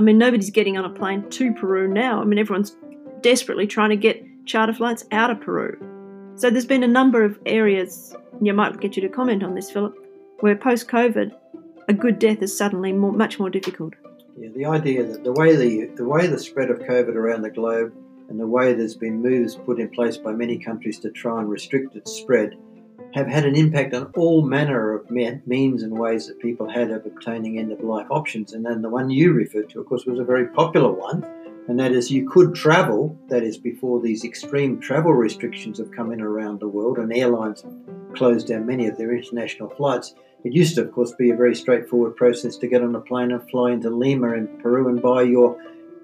I 0.00 0.02
mean, 0.02 0.16
nobody's 0.16 0.48
getting 0.48 0.78
on 0.78 0.86
a 0.86 0.88
plane 0.88 1.28
to 1.28 1.52
Peru 1.52 1.86
now. 1.86 2.22
I 2.22 2.24
mean, 2.24 2.38
everyone's 2.38 2.74
desperately 3.20 3.66
trying 3.66 3.90
to 3.90 3.96
get 3.96 4.24
charter 4.46 4.72
flights 4.72 5.04
out 5.12 5.30
of 5.30 5.42
Peru. 5.42 5.76
So 6.36 6.48
there's 6.48 6.64
been 6.64 6.82
a 6.82 6.88
number 6.88 7.22
of 7.22 7.38
areas, 7.44 8.16
and 8.32 8.46
you 8.46 8.54
might 8.54 8.80
get 8.80 8.96
you 8.96 9.02
to 9.02 9.10
comment 9.10 9.42
on 9.42 9.54
this, 9.54 9.70
Philip, 9.70 9.94
where 10.38 10.56
post 10.56 10.88
COVID, 10.88 11.32
a 11.86 11.92
good 11.92 12.18
death 12.18 12.40
is 12.40 12.56
suddenly 12.56 12.92
more, 12.92 13.12
much 13.12 13.38
more 13.38 13.50
difficult. 13.50 13.92
Yeah, 14.38 14.48
the 14.56 14.64
idea 14.64 15.04
that 15.04 15.22
the 15.22 15.32
way 15.32 15.54
the 15.54 15.94
the 15.96 16.08
way 16.08 16.26
the 16.26 16.38
spread 16.38 16.70
of 16.70 16.78
COVID 16.78 17.14
around 17.14 17.42
the 17.42 17.50
globe 17.50 17.92
and 18.30 18.40
the 18.40 18.46
way 18.46 18.72
there's 18.72 18.96
been 18.96 19.20
moves 19.20 19.54
put 19.54 19.78
in 19.78 19.90
place 19.90 20.16
by 20.16 20.32
many 20.32 20.56
countries 20.56 20.98
to 21.00 21.10
try 21.10 21.40
and 21.40 21.50
restrict 21.50 21.94
its 21.94 22.10
spread 22.10 22.56
have 23.14 23.26
had 23.26 23.44
an 23.44 23.56
impact 23.56 23.92
on 23.94 24.12
all 24.16 24.42
manner 24.42 24.94
of 24.94 25.10
means 25.10 25.82
and 25.82 25.98
ways 25.98 26.28
that 26.28 26.38
people 26.38 26.68
had 26.68 26.90
of 26.90 27.04
obtaining 27.06 27.58
end 27.58 27.72
of 27.72 27.80
life 27.80 28.06
options. 28.10 28.52
And 28.52 28.64
then 28.64 28.82
the 28.82 28.88
one 28.88 29.10
you 29.10 29.32
referred 29.32 29.68
to, 29.70 29.80
of 29.80 29.86
course, 29.86 30.06
was 30.06 30.18
a 30.18 30.24
very 30.24 30.46
popular 30.48 30.92
one, 30.92 31.24
and 31.68 31.78
that 31.78 31.92
is 31.92 32.10
you 32.10 32.28
could 32.28 32.54
travel, 32.54 33.18
that 33.28 33.42
is, 33.42 33.58
before 33.58 34.00
these 34.00 34.24
extreme 34.24 34.80
travel 34.80 35.12
restrictions 35.12 35.78
have 35.78 35.92
come 35.92 36.12
in 36.12 36.20
around 36.20 36.60
the 36.60 36.68
world 36.68 36.98
and 36.98 37.12
airlines 37.12 37.64
closed 38.14 38.48
down 38.48 38.66
many 38.66 38.86
of 38.86 38.96
their 38.96 39.14
international 39.14 39.70
flights. 39.70 40.14
It 40.42 40.52
used 40.52 40.76
to, 40.76 40.82
of 40.82 40.92
course, 40.92 41.12
be 41.12 41.30
a 41.30 41.36
very 41.36 41.54
straightforward 41.54 42.16
process 42.16 42.56
to 42.56 42.66
get 42.66 42.82
on 42.82 42.94
a 42.94 43.00
plane 43.00 43.30
and 43.30 43.48
fly 43.50 43.72
into 43.72 43.90
Lima 43.90 44.32
in 44.32 44.58
Peru 44.60 44.88
and 44.88 45.02
buy 45.02 45.22
your 45.22 45.60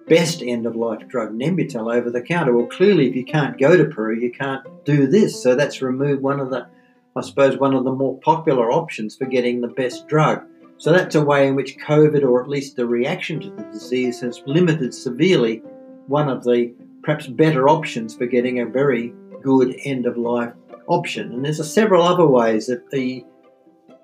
best 0.07 0.43
end 0.43 0.67
of 0.67 0.77
life 0.77 1.07
drug, 1.09 1.33
Nembutal, 1.33 1.93
over 1.93 2.11
the 2.11 2.23
counter. 2.23 2.57
Well, 2.57 2.67
clearly, 2.67 3.09
if 3.09 3.17
you 3.17 3.25
can't 3.25 3.59
go 3.59 3.77
to 3.77 3.87
Peru, 3.87 4.17
you 4.17 4.31
can't 4.31 4.63
do 4.85 5.07
this. 5.07 5.43
So 5.43 5.55
that's 5.55 5.83
removed 5.83 6.23
one 6.23 6.39
of 6.39 6.51
the 6.51 6.69
I 7.17 7.23
suppose, 7.23 7.57
one 7.57 7.75
of 7.75 7.85
the 7.85 7.93
more 7.93 8.19
popular 8.21 8.71
options 8.71 9.17
for 9.17 9.25
getting 9.25 9.61
the 9.61 9.69
best 9.69 10.07
drug. 10.07 10.45
So 10.79 10.93
that's 10.93 11.15
a 11.15 11.25
way 11.25 11.49
in 11.49 11.55
which 11.55 11.79
COVID, 11.79 12.23
or 12.23 12.43
at 12.43 12.49
least 12.49 12.77
the 12.77 12.87
reaction 12.87 13.41
to 13.41 13.51
the 13.51 13.63
disease, 13.73 14.21
has 14.21 14.43
limited 14.47 14.93
severely 14.93 15.63
one 16.07 16.29
of 16.29 16.45
the 16.45 16.75
perhaps 17.03 17.27
better 17.27 17.69
options 17.69 18.15
for 18.15 18.27
getting 18.27 18.61
a 18.61 18.67
very 18.67 19.15
good 19.43 19.75
end 19.85 20.07
of 20.07 20.19
life 20.19 20.53
option. 20.89 21.33
And 21.33 21.45
there's 21.45 21.73
several 21.73 22.03
other 22.03 22.27
ways 22.27 22.67
that 22.67 22.91
the 22.91 23.25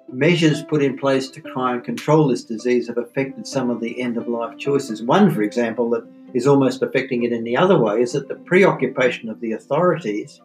measures 0.09 0.62
put 0.62 0.83
in 0.83 0.98
place 0.98 1.29
to 1.31 1.40
try 1.40 1.75
and 1.75 1.85
control 1.85 2.29
this 2.29 2.44
disease 2.44 2.87
have 2.88 2.98
affected 2.98 3.46
some 3.46 3.70
of 3.70 3.81
the 3.81 4.01
end 4.01 4.16
of 4.16 4.29
life 4.29 4.57
choices. 4.59 5.03
One, 5.03 5.31
for 5.31 5.42
example, 5.42 5.90
that 5.90 6.05
is 6.35 6.46
almost 6.46 6.83
affecting 6.83 7.25
it 7.25 7.33
in 7.33 7.44
the 7.44 7.57
other 7.57 7.79
way 7.79 8.01
is 8.01 8.12
that 8.12 8.29
the 8.29 8.35
preoccupation 8.35 9.29
of 9.29 9.40
the 9.40 9.53
authorities 9.53 10.40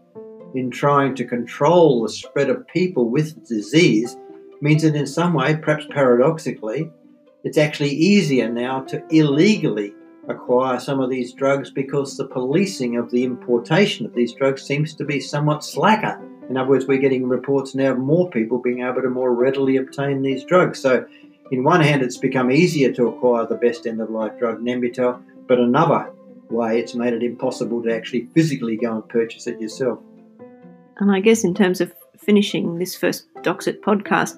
in 0.58 0.72
trying 0.72 1.14
to 1.14 1.24
control 1.24 2.02
the 2.02 2.10
spread 2.10 2.50
of 2.50 2.68
people 2.68 3.10
with 3.10 3.48
disease 3.48 4.18
means 4.60 4.82
that 4.82 4.96
in 4.96 5.06
some 5.06 5.34
way, 5.34 5.56
perhaps 5.56 5.86
paradoxically, 5.92 6.90
it's 7.44 7.60
actually 7.60 7.92
easier 7.92 8.50
now 8.50 8.82
to 8.82 9.04
illegally 9.12 9.94
acquire 10.28 10.80
some 10.80 11.00
of 11.00 11.12
these 11.12 11.32
drugs 11.32 11.70
because 11.70 12.18
the 12.18 12.26
policing 12.26 12.98
of 12.98 13.12
the 13.12 13.24
importation 13.24 14.06
of 14.06 14.16
these 14.16 14.34
drugs 14.34 14.64
seems 14.64 14.96
to 14.96 15.06
be 15.06 15.20
somewhat 15.20 15.64
slacker. 15.64 16.20
In 16.50 16.58
other 16.58 16.70
words, 16.70 16.88
we're 16.88 16.98
getting 16.98 17.28
reports 17.28 17.76
now 17.76 17.92
of 17.92 18.00
more 18.00 18.30
people 18.32 18.58
being 18.58 18.82
able 18.82 19.04
to 19.04 19.10
more 19.10 19.36
readily 19.36 19.78
obtain 19.78 20.24
these 20.24 20.44
drugs. 20.44 20.80
So, 20.80 21.06
in 21.52 21.64
one 21.64 21.82
hand, 21.82 22.02
it's 22.02 22.18
become 22.18 22.52
easier 22.52 22.92
to 22.94 23.08
acquire 23.08 23.46
the 23.46 23.56
best 23.56 23.86
end 23.86 24.02
of 24.02 24.10
life 24.10 24.38
drug, 24.40 24.60
Nembutal, 24.60 25.22
but 25.48 25.60
another 25.60 26.12
way, 26.50 26.80
it's 26.80 26.96
made 26.96 27.14
it 27.14 27.24
impossible 27.24 27.84
to 27.84 27.96
actually 27.96 28.26
physically 28.34 28.76
go 28.76 28.96
and 28.96 29.08
purchase 29.08 29.48
it 29.48 29.62
yourself. 29.62 30.00
And 31.00 31.12
I 31.12 31.20
guess 31.20 31.44
in 31.44 31.54
terms 31.54 31.82
of 31.82 31.94
finishing 32.18 32.80
this 32.80 32.96
first 32.96 33.28
Doxit 33.38 33.82
podcast, 33.82 34.38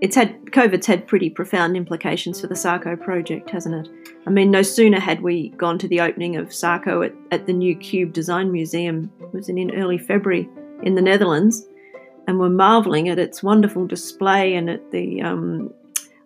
it's 0.00 0.16
had 0.16 0.46
COVID's 0.46 0.86
had 0.86 1.06
pretty 1.06 1.28
profound 1.28 1.76
implications 1.76 2.40
for 2.40 2.46
the 2.46 2.56
SARCO 2.56 2.96
project, 2.96 3.50
hasn't 3.50 3.86
it? 3.86 4.16
I 4.26 4.30
mean, 4.30 4.50
no 4.50 4.62
sooner 4.62 4.98
had 4.98 5.20
we 5.20 5.50
gone 5.50 5.78
to 5.78 5.88
the 5.88 6.00
opening 6.00 6.36
of 6.36 6.54
SARCO 6.54 7.02
at, 7.02 7.12
at 7.30 7.46
the 7.46 7.52
new 7.52 7.76
Cube 7.76 8.12
Design 8.12 8.50
Museum, 8.50 9.10
it 9.20 9.32
was 9.34 9.48
in, 9.48 9.70
early 9.74 9.98
February 9.98 10.48
in 10.82 10.94
the 10.94 11.02
Netherlands, 11.02 11.66
and 12.26 12.38
we're 12.38 12.48
marveling 12.48 13.08
at 13.08 13.18
its 13.18 13.42
wonderful 13.42 13.86
display 13.86 14.54
and 14.54 14.70
at 14.70 14.90
the 14.90 15.20
um, 15.20 15.72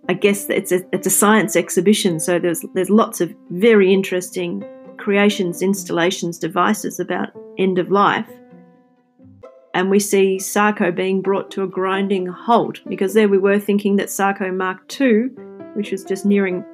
I 0.09 0.13
guess 0.13 0.49
it's 0.51 0.71
a, 0.71 0.83
it's 0.93 1.07
a 1.07 1.11
science 1.11 1.57
exhibition, 1.57 2.21
so 2.21 2.39
there's 2.39 2.65
there's 2.75 2.91
lots 2.91 3.21
of 3.21 3.35
very 3.51 3.93
interesting 3.93 4.65
creations, 4.99 5.63
installations, 5.63 6.39
devices 6.39 7.01
about 7.01 7.31
end 7.59 7.79
of 7.79 7.91
life 7.91 8.29
and 9.75 9.91
we 9.91 9.99
see 9.99 10.39
Sarco 10.39 10.93
being 10.93 11.21
brought 11.21 11.51
to 11.51 11.65
a 11.65 11.67
grinding 11.67 12.27
halt 12.27 12.81
because 12.89 13.13
there 13.13 13.29
we 13.29 13.39
were 13.39 13.59
thinking 13.59 13.97
that 13.97 14.09
Sarco 14.09 14.53
Mark 14.53 15.01
II, 15.01 15.31
which 15.75 15.91
was 15.91 16.05
just 16.05 16.25
nearing 16.25 16.65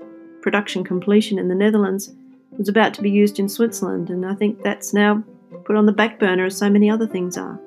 production 0.43 0.85
completion 0.85 1.39
in 1.39 1.49
the 1.49 1.55
Netherlands, 1.55 2.13
was 2.59 2.69
about 2.69 2.93
to 2.95 3.03
be 3.03 3.11
used 3.11 3.39
in 3.39 3.49
Switzerland, 3.49 4.11
and 4.11 4.27
I 4.27 4.35
think 4.35 4.63
that's 4.63 4.93
now 4.93 5.25
put 5.65 5.77
on 5.77 5.87
the 5.87 5.93
back 5.93 6.19
burner 6.19 6.45
as 6.45 6.57
so 6.57 6.69
many 6.69 6.91
other 6.91 7.07
things 7.07 7.39
are. 7.39 7.59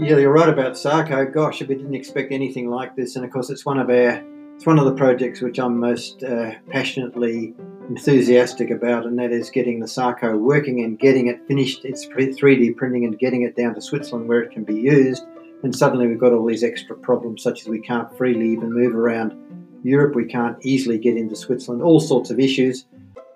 Yeah, 0.00 0.16
you're 0.16 0.32
right 0.32 0.48
about 0.48 0.76
Sarco. 0.76 1.24
Gosh, 1.24 1.60
we 1.60 1.76
didn't 1.76 1.94
expect 1.94 2.32
anything 2.32 2.68
like 2.68 2.96
this, 2.96 3.14
and 3.14 3.24
of 3.24 3.30
course, 3.30 3.48
it's 3.50 3.64
one 3.64 3.78
of 3.78 3.88
our 3.88 4.24
it's 4.62 4.66
one 4.68 4.78
of 4.78 4.84
the 4.84 4.94
projects 4.94 5.40
which 5.40 5.58
I'm 5.58 5.80
most 5.80 6.22
uh, 6.22 6.52
passionately 6.70 7.52
enthusiastic 7.88 8.70
about, 8.70 9.04
and 9.06 9.18
that 9.18 9.32
is 9.32 9.50
getting 9.50 9.80
the 9.80 9.88
Sarco 9.88 10.36
working 10.36 10.84
and 10.84 10.96
getting 10.96 11.26
it 11.26 11.44
finished. 11.48 11.84
It's 11.84 12.06
3D 12.06 12.76
printing 12.76 13.04
and 13.04 13.18
getting 13.18 13.42
it 13.42 13.56
down 13.56 13.74
to 13.74 13.82
Switzerland 13.82 14.28
where 14.28 14.40
it 14.40 14.52
can 14.52 14.62
be 14.62 14.76
used. 14.76 15.24
And 15.64 15.74
suddenly 15.74 16.06
we've 16.06 16.20
got 16.20 16.32
all 16.32 16.46
these 16.46 16.62
extra 16.62 16.94
problems, 16.94 17.42
such 17.42 17.62
as 17.62 17.66
we 17.66 17.80
can't 17.80 18.16
freely 18.16 18.50
even 18.50 18.72
move 18.72 18.94
around 18.94 19.34
Europe, 19.82 20.14
we 20.14 20.26
can't 20.26 20.56
easily 20.64 20.96
get 20.96 21.16
into 21.16 21.34
Switzerland, 21.34 21.82
all 21.82 21.98
sorts 21.98 22.30
of 22.30 22.38
issues. 22.38 22.86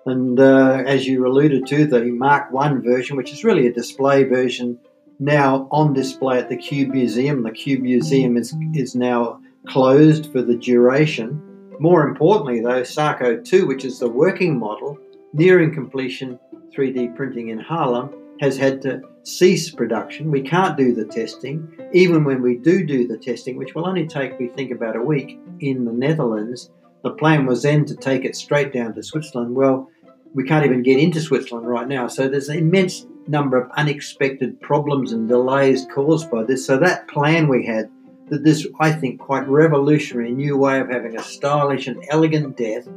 And 0.05 0.39
uh, 0.39 0.81
as 0.85 1.07
you 1.07 1.27
alluded 1.27 1.67
to, 1.67 1.85
the 1.87 2.05
Mark 2.05 2.53
One 2.53 2.81
version, 2.81 3.17
which 3.17 3.33
is 3.33 3.43
really 3.43 3.67
a 3.67 3.73
display 3.73 4.23
version, 4.23 4.79
now 5.19 5.67
on 5.71 5.93
display 5.93 6.39
at 6.39 6.47
the 6.47 6.55
Cube 6.55 6.91
Museum. 6.91 7.43
The 7.43 7.51
Cube 7.51 7.81
Museum 7.81 8.37
is, 8.37 8.55
is 8.73 8.95
now 8.95 9.41
closed 9.67 10.31
for 10.31 10.41
the 10.41 10.55
duration. 10.55 11.41
More 11.79 12.07
importantly, 12.07 12.61
though, 12.61 12.83
Sarco 12.83 13.39
2, 13.39 13.67
which 13.67 13.85
is 13.85 13.99
the 13.99 14.09
working 14.09 14.57
model, 14.57 14.97
nearing 15.33 15.73
completion 15.73 16.39
3D 16.75 17.15
printing 17.15 17.49
in 17.49 17.59
Haarlem, 17.59 18.13
has 18.41 18.57
had 18.57 18.81
to 18.83 19.01
cease 19.23 19.71
production. 19.71 20.31
We 20.31 20.41
can't 20.41 20.77
do 20.77 20.93
the 20.93 21.05
testing. 21.05 21.67
Even 21.93 22.23
when 22.23 22.41
we 22.41 22.57
do 22.57 22.85
do 22.85 23.07
the 23.07 23.17
testing, 23.17 23.57
which 23.57 23.75
will 23.75 23.87
only 23.87 24.07
take, 24.07 24.39
we 24.39 24.47
think, 24.47 24.71
about 24.71 24.95
a 24.95 25.01
week 25.01 25.39
in 25.59 25.85
the 25.85 25.91
Netherlands, 25.91 26.71
the 27.03 27.11
plan 27.11 27.45
was 27.45 27.63
then 27.63 27.85
to 27.85 27.95
take 27.95 28.25
it 28.25 28.35
straight 28.35 28.73
down 28.73 28.93
to 28.93 29.03
Switzerland. 29.03 29.55
Well, 29.55 29.89
we 30.33 30.43
can't 30.43 30.65
even 30.65 30.83
get 30.83 30.99
into 30.99 31.21
Switzerland 31.21 31.67
right 31.67 31.87
now. 31.87 32.07
So 32.07 32.27
there's 32.27 32.49
an 32.49 32.57
immense 32.57 33.05
number 33.27 33.57
of 33.57 33.69
unexpected 33.71 34.59
problems 34.61 35.11
and 35.11 35.27
delays 35.27 35.85
caused 35.93 36.29
by 36.31 36.43
this. 36.43 36.65
So 36.65 36.77
that 36.77 37.07
plan 37.07 37.47
we 37.47 37.65
had 37.65 37.89
that 38.29 38.43
this, 38.43 38.67
I 38.79 38.91
think, 38.91 39.19
quite 39.19 39.47
revolutionary 39.47 40.31
new 40.31 40.57
way 40.57 40.79
of 40.79 40.89
having 40.89 41.17
a 41.17 41.23
stylish 41.23 41.87
and 41.87 42.03
elegant 42.09 42.57
death 42.57 42.87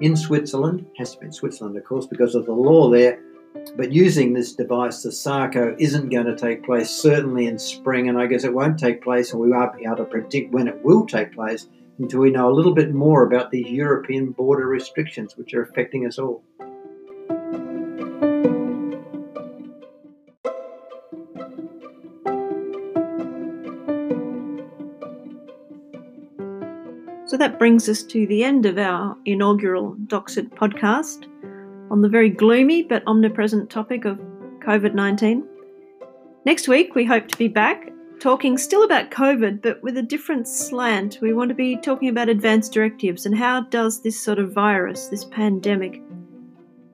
in 0.00 0.16
Switzerland, 0.16 0.86
has 0.98 1.14
to 1.14 1.20
be 1.20 1.26
in 1.26 1.32
Switzerland, 1.32 1.76
of 1.76 1.84
course, 1.84 2.06
because 2.06 2.34
of 2.34 2.46
the 2.46 2.52
law 2.52 2.90
there. 2.90 3.20
But 3.76 3.92
using 3.92 4.32
this 4.32 4.54
device, 4.54 5.02
the 5.02 5.12
Sarco 5.12 5.76
isn't 5.78 6.08
going 6.08 6.26
to 6.26 6.36
take 6.36 6.64
place 6.64 6.90
certainly 6.90 7.46
in 7.46 7.58
spring, 7.58 8.08
and 8.08 8.18
I 8.18 8.26
guess 8.26 8.44
it 8.44 8.54
won't 8.54 8.78
take 8.78 9.02
place, 9.02 9.32
and 9.32 9.40
we 9.40 9.50
won't 9.50 9.76
be 9.76 9.84
able 9.84 9.96
to 9.96 10.04
predict 10.04 10.52
when 10.52 10.68
it 10.68 10.84
will 10.84 11.06
take 11.06 11.32
place 11.32 11.68
until 11.98 12.20
we 12.20 12.30
know 12.30 12.50
a 12.50 12.54
little 12.54 12.74
bit 12.74 12.94
more 12.94 13.24
about 13.24 13.50
these 13.50 13.70
European 13.70 14.32
border 14.32 14.66
restrictions, 14.66 15.36
which 15.36 15.54
are 15.54 15.62
affecting 15.62 16.06
us 16.06 16.18
all. 16.18 16.42
So 27.32 27.38
that 27.38 27.58
brings 27.58 27.88
us 27.88 28.02
to 28.02 28.26
the 28.26 28.44
end 28.44 28.66
of 28.66 28.76
our 28.76 29.16
inaugural 29.24 29.96
Doxit 30.04 30.50
podcast 30.50 31.28
on 31.90 32.02
the 32.02 32.08
very 32.10 32.28
gloomy 32.28 32.82
but 32.82 33.02
omnipresent 33.06 33.70
topic 33.70 34.04
of 34.04 34.20
COVID 34.58 34.92
19. 34.92 35.42
Next 36.44 36.68
week, 36.68 36.94
we 36.94 37.06
hope 37.06 37.28
to 37.28 37.38
be 37.38 37.48
back 37.48 37.90
talking 38.20 38.58
still 38.58 38.82
about 38.82 39.10
COVID, 39.10 39.62
but 39.62 39.82
with 39.82 39.96
a 39.96 40.02
different 40.02 40.46
slant. 40.46 41.20
We 41.22 41.32
want 41.32 41.48
to 41.48 41.54
be 41.54 41.78
talking 41.78 42.10
about 42.10 42.28
advanced 42.28 42.74
directives 42.74 43.24
and 43.24 43.34
how 43.34 43.62
does 43.62 44.02
this 44.02 44.20
sort 44.20 44.38
of 44.38 44.52
virus, 44.52 45.06
this 45.06 45.24
pandemic, 45.24 46.02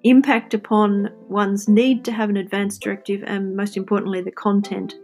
impact 0.05 0.55
upon 0.55 1.11
one's 1.27 1.69
need 1.69 2.05
to 2.05 2.13
have 2.13 2.31
an 2.31 2.37
advanced 2.37 2.81
directive 2.81 3.25
and, 3.27 3.57
most 3.57 3.77
importantly, 3.77 4.21
the 4.21 4.31
content, 4.31 4.95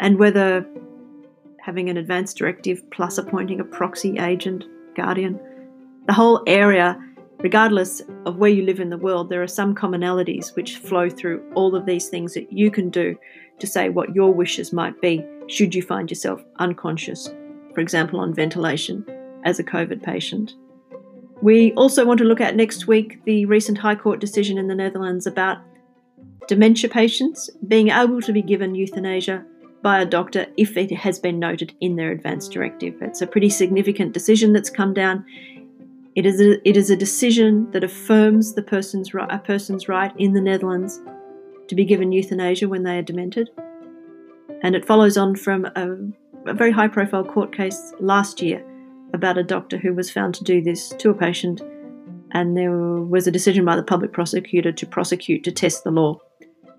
and 0.00 0.18
whether 0.18 0.66
having 1.66 1.90
an 1.90 1.96
advanced 1.96 2.36
directive 2.36 2.80
plus 2.92 3.18
appointing 3.18 3.58
a 3.58 3.64
proxy 3.64 4.16
agent, 4.20 4.64
guardian. 4.94 5.36
The 6.06 6.12
whole 6.12 6.44
area, 6.46 6.96
regardless 7.38 8.00
of 8.24 8.36
where 8.36 8.50
you 8.50 8.62
live 8.62 8.78
in 8.78 8.88
the 8.88 8.96
world, 8.96 9.28
there 9.28 9.42
are 9.42 9.48
some 9.48 9.74
commonalities 9.74 10.54
which 10.54 10.76
flow 10.76 11.10
through 11.10 11.42
all 11.56 11.74
of 11.74 11.84
these 11.84 12.08
things 12.08 12.34
that 12.34 12.52
you 12.52 12.70
can 12.70 12.88
do 12.88 13.18
to 13.58 13.66
say 13.66 13.88
what 13.88 14.14
your 14.14 14.32
wishes 14.32 14.72
might 14.72 15.00
be 15.00 15.26
should 15.48 15.74
you 15.74 15.82
find 15.82 16.08
yourself 16.08 16.40
unconscious, 16.60 17.34
for 17.74 17.80
example, 17.80 18.20
on 18.20 18.32
ventilation 18.32 19.04
as 19.44 19.58
a 19.58 19.64
COVID 19.64 20.04
patient. 20.04 20.54
We 21.42 21.72
also 21.72 22.06
want 22.06 22.18
to 22.18 22.24
look 22.24 22.40
at 22.40 22.54
next 22.54 22.86
week 22.86 23.24
the 23.24 23.44
recent 23.46 23.78
High 23.78 23.96
Court 23.96 24.20
decision 24.20 24.56
in 24.56 24.68
the 24.68 24.74
Netherlands 24.76 25.26
about 25.26 25.58
dementia 26.46 26.88
patients 26.88 27.50
being 27.66 27.88
able 27.88 28.22
to 28.22 28.32
be 28.32 28.40
given 28.40 28.76
euthanasia 28.76 29.44
by 29.86 30.00
a 30.00 30.04
doctor 30.04 30.46
if 30.56 30.76
it 30.76 30.90
has 30.90 31.16
been 31.16 31.38
noted 31.38 31.72
in 31.80 31.94
their 31.94 32.10
advance 32.10 32.48
directive. 32.48 33.00
It's 33.00 33.22
a 33.22 33.26
pretty 33.26 33.48
significant 33.48 34.12
decision 34.12 34.52
that's 34.52 34.68
come 34.68 34.92
down. 34.92 35.24
It 36.16 36.26
is 36.26 36.40
a, 36.40 36.68
it 36.68 36.76
is 36.76 36.90
a 36.90 36.96
decision 36.96 37.70
that 37.70 37.84
affirms 37.84 38.54
the 38.54 38.64
person's 38.64 39.12
a 39.14 39.38
person's 39.38 39.88
right 39.88 40.12
in 40.18 40.32
the 40.32 40.40
Netherlands 40.40 41.00
to 41.68 41.76
be 41.76 41.84
given 41.84 42.10
euthanasia 42.10 42.68
when 42.68 42.82
they 42.82 42.98
are 42.98 43.02
demented. 43.02 43.48
And 44.64 44.74
it 44.74 44.84
follows 44.84 45.16
on 45.16 45.36
from 45.36 45.66
a, 45.66 46.50
a 46.50 46.54
very 46.54 46.72
high 46.72 46.88
profile 46.88 47.22
court 47.22 47.56
case 47.56 47.94
last 48.00 48.42
year 48.42 48.66
about 49.14 49.38
a 49.38 49.44
doctor 49.44 49.78
who 49.78 49.94
was 49.94 50.10
found 50.10 50.34
to 50.34 50.42
do 50.42 50.60
this 50.60 50.88
to 50.98 51.10
a 51.10 51.14
patient, 51.14 51.62
and 52.32 52.56
there 52.56 52.72
was 52.72 53.28
a 53.28 53.30
decision 53.30 53.64
by 53.64 53.76
the 53.76 53.84
public 53.84 54.12
prosecutor 54.12 54.72
to 54.72 54.84
prosecute 54.84 55.44
to 55.44 55.52
test 55.52 55.84
the 55.84 55.92
law. 55.92 56.18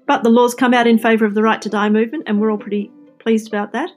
But 0.08 0.24
the 0.24 0.30
laws 0.30 0.54
come 0.54 0.74
out 0.74 0.88
in 0.88 1.00
favour 1.00 1.26
of 1.26 1.36
the 1.36 1.43
right 1.43 1.62
to 1.62 1.70
die 1.70 1.89
movement, 1.89 2.24
and 2.28 2.41
we're 2.41 2.52
all 2.52 2.58
pretty 2.58 2.91
pleased 3.28 3.50
about 3.50 3.74
that. 3.74 3.92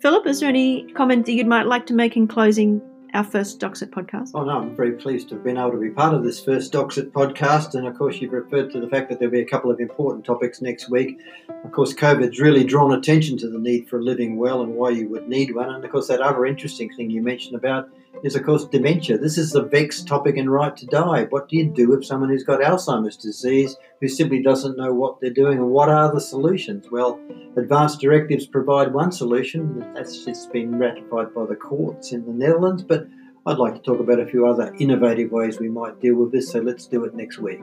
Philip, 0.00 0.26
is 0.26 0.40
there 0.40 0.48
any 0.48 0.90
comment 0.94 1.24
that 1.26 1.34
you 1.34 1.44
might 1.44 1.66
like 1.66 1.86
to 1.86 1.94
make 1.94 2.16
in 2.16 2.26
closing 2.26 2.82
our 3.14 3.22
first 3.22 3.60
Doxit 3.60 3.90
podcast? 3.90 4.32
Oh, 4.34 4.42
no, 4.42 4.58
I'm 4.58 4.74
very 4.74 4.90
pleased 4.90 5.28
to 5.28 5.36
have 5.36 5.44
been 5.44 5.56
able 5.56 5.70
to 5.70 5.78
be 5.78 5.90
part 5.90 6.14
of 6.14 6.24
this 6.24 6.44
first 6.44 6.72
Doxit 6.72 7.12
podcast. 7.12 7.76
And 7.76 7.86
of 7.86 7.96
course, 7.96 8.20
you've 8.20 8.32
referred 8.32 8.72
to 8.72 8.80
the 8.80 8.88
fact 8.88 9.08
that 9.08 9.20
there'll 9.20 9.30
be 9.30 9.40
a 9.40 9.46
couple 9.46 9.70
of 9.70 9.78
important 9.78 10.24
topics 10.24 10.60
next 10.60 10.90
week. 10.90 11.20
Of 11.64 11.70
course, 11.70 11.94
COVID's 11.94 12.40
really 12.40 12.64
drawn 12.64 12.92
attention 12.92 13.38
to 13.38 13.48
the 13.48 13.60
need 13.60 13.88
for 13.88 14.02
living 14.02 14.36
will 14.36 14.62
and 14.62 14.74
why 14.74 14.90
you 14.90 15.08
would 15.10 15.28
need 15.28 15.54
one. 15.54 15.72
And 15.72 15.84
of 15.84 15.92
course, 15.92 16.08
that 16.08 16.20
other 16.20 16.44
interesting 16.44 16.92
thing 16.96 17.08
you 17.08 17.22
mentioned 17.22 17.54
about 17.54 17.88
is, 18.22 18.34
of 18.34 18.44
course, 18.44 18.64
dementia. 18.64 19.18
This 19.18 19.38
is 19.38 19.52
the 19.52 19.62
vexed 19.62 20.06
topic 20.06 20.36
in 20.36 20.50
Right 20.50 20.76
to 20.76 20.86
Die. 20.86 21.24
What 21.30 21.48
do 21.48 21.56
you 21.56 21.66
do 21.66 21.88
with 21.88 22.04
someone 22.04 22.30
who's 22.30 22.44
got 22.44 22.60
Alzheimer's 22.60 23.16
disease 23.16 23.76
who 24.00 24.08
simply 24.08 24.42
doesn't 24.42 24.76
know 24.76 24.92
what 24.92 25.20
they're 25.20 25.30
doing 25.30 25.58
and 25.58 25.70
what 25.70 25.88
are 25.88 26.12
the 26.12 26.20
solutions? 26.20 26.86
Well, 26.90 27.20
advanced 27.56 28.00
directives 28.00 28.46
provide 28.46 28.92
one 28.92 29.12
solution. 29.12 29.84
That's 29.94 30.24
just 30.24 30.52
been 30.52 30.78
ratified 30.78 31.34
by 31.34 31.46
the 31.46 31.56
courts 31.56 32.12
in 32.12 32.24
the 32.24 32.32
Netherlands, 32.32 32.82
but 32.82 33.06
I'd 33.46 33.58
like 33.58 33.74
to 33.74 33.80
talk 33.80 34.00
about 34.00 34.18
a 34.18 34.26
few 34.26 34.46
other 34.46 34.74
innovative 34.78 35.30
ways 35.30 35.60
we 35.60 35.68
might 35.68 36.00
deal 36.00 36.16
with 36.16 36.32
this, 36.32 36.50
so 36.50 36.60
let's 36.60 36.86
do 36.86 37.04
it 37.04 37.14
next 37.14 37.38
week. 37.38 37.60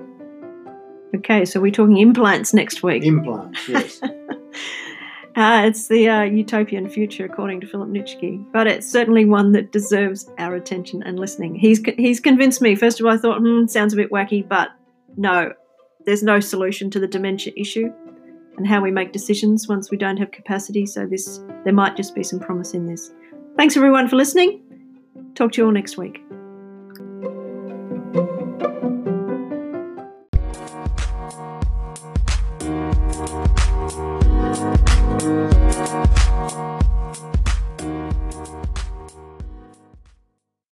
Okay, 1.16 1.46
so 1.46 1.60
we're 1.60 1.72
talking 1.72 1.98
implants 1.98 2.54
next 2.54 2.82
week. 2.82 3.04
Implants, 3.04 3.68
yes. 3.68 4.02
Uh, 5.36 5.63
it's 5.65 5.88
the 5.88 6.08
uh, 6.08 6.22
utopian 6.22 6.88
future, 6.88 7.26
according 7.26 7.60
to 7.60 7.67
Philip 7.67 7.89
Nitschke, 7.89 8.46
but 8.52 8.67
it's 8.67 8.88
certainly 8.88 9.26
one 9.26 9.52
that 9.54 9.72
deserves 9.72 10.30
our 10.38 10.54
attention 10.54 11.02
and 11.04 11.19
listening. 11.19 11.56
He's 11.56 11.82
he's 11.98 12.19
convinced 12.19 12.62
me. 12.62 12.76
First 12.76 13.00
of 13.00 13.08
all, 13.08 13.13
I 13.13 13.17
thought, 13.17 13.39
hmm, 13.39 13.65
sounds 13.65 13.93
a 13.93 13.98
bit 13.98 14.12
wacky, 14.12 14.48
but 14.48 14.69
no, 15.17 15.54
there's 16.06 16.22
no 16.22 16.39
solution 16.39 16.91
to 16.91 17.00
the 17.00 17.08
dementia 17.08 17.54
issue 17.58 17.91
and 18.58 18.67
how 18.67 18.82
we 18.82 18.91
make 18.91 19.12
decisions 19.12 19.67
once 19.67 19.89
we 19.89 19.98
don't 19.98 20.17
have 20.17 20.32
capacity. 20.32 20.86
So 20.86 21.08
this, 21.08 21.39
there 21.63 21.74
might 21.74 21.98
just 21.98 22.13
be 22.13 22.24
some 22.24 22.39
promise 22.39 22.74
in 22.74 22.86
this. 22.86 23.12
Thanks 23.58 23.76
everyone 23.76 24.08
for 24.08 24.15
listening. 24.15 24.62
Talk 25.36 25.54
to 25.54 25.62
you 25.62 25.66
all 25.66 25.72
next 25.72 25.97
week. 25.97 26.24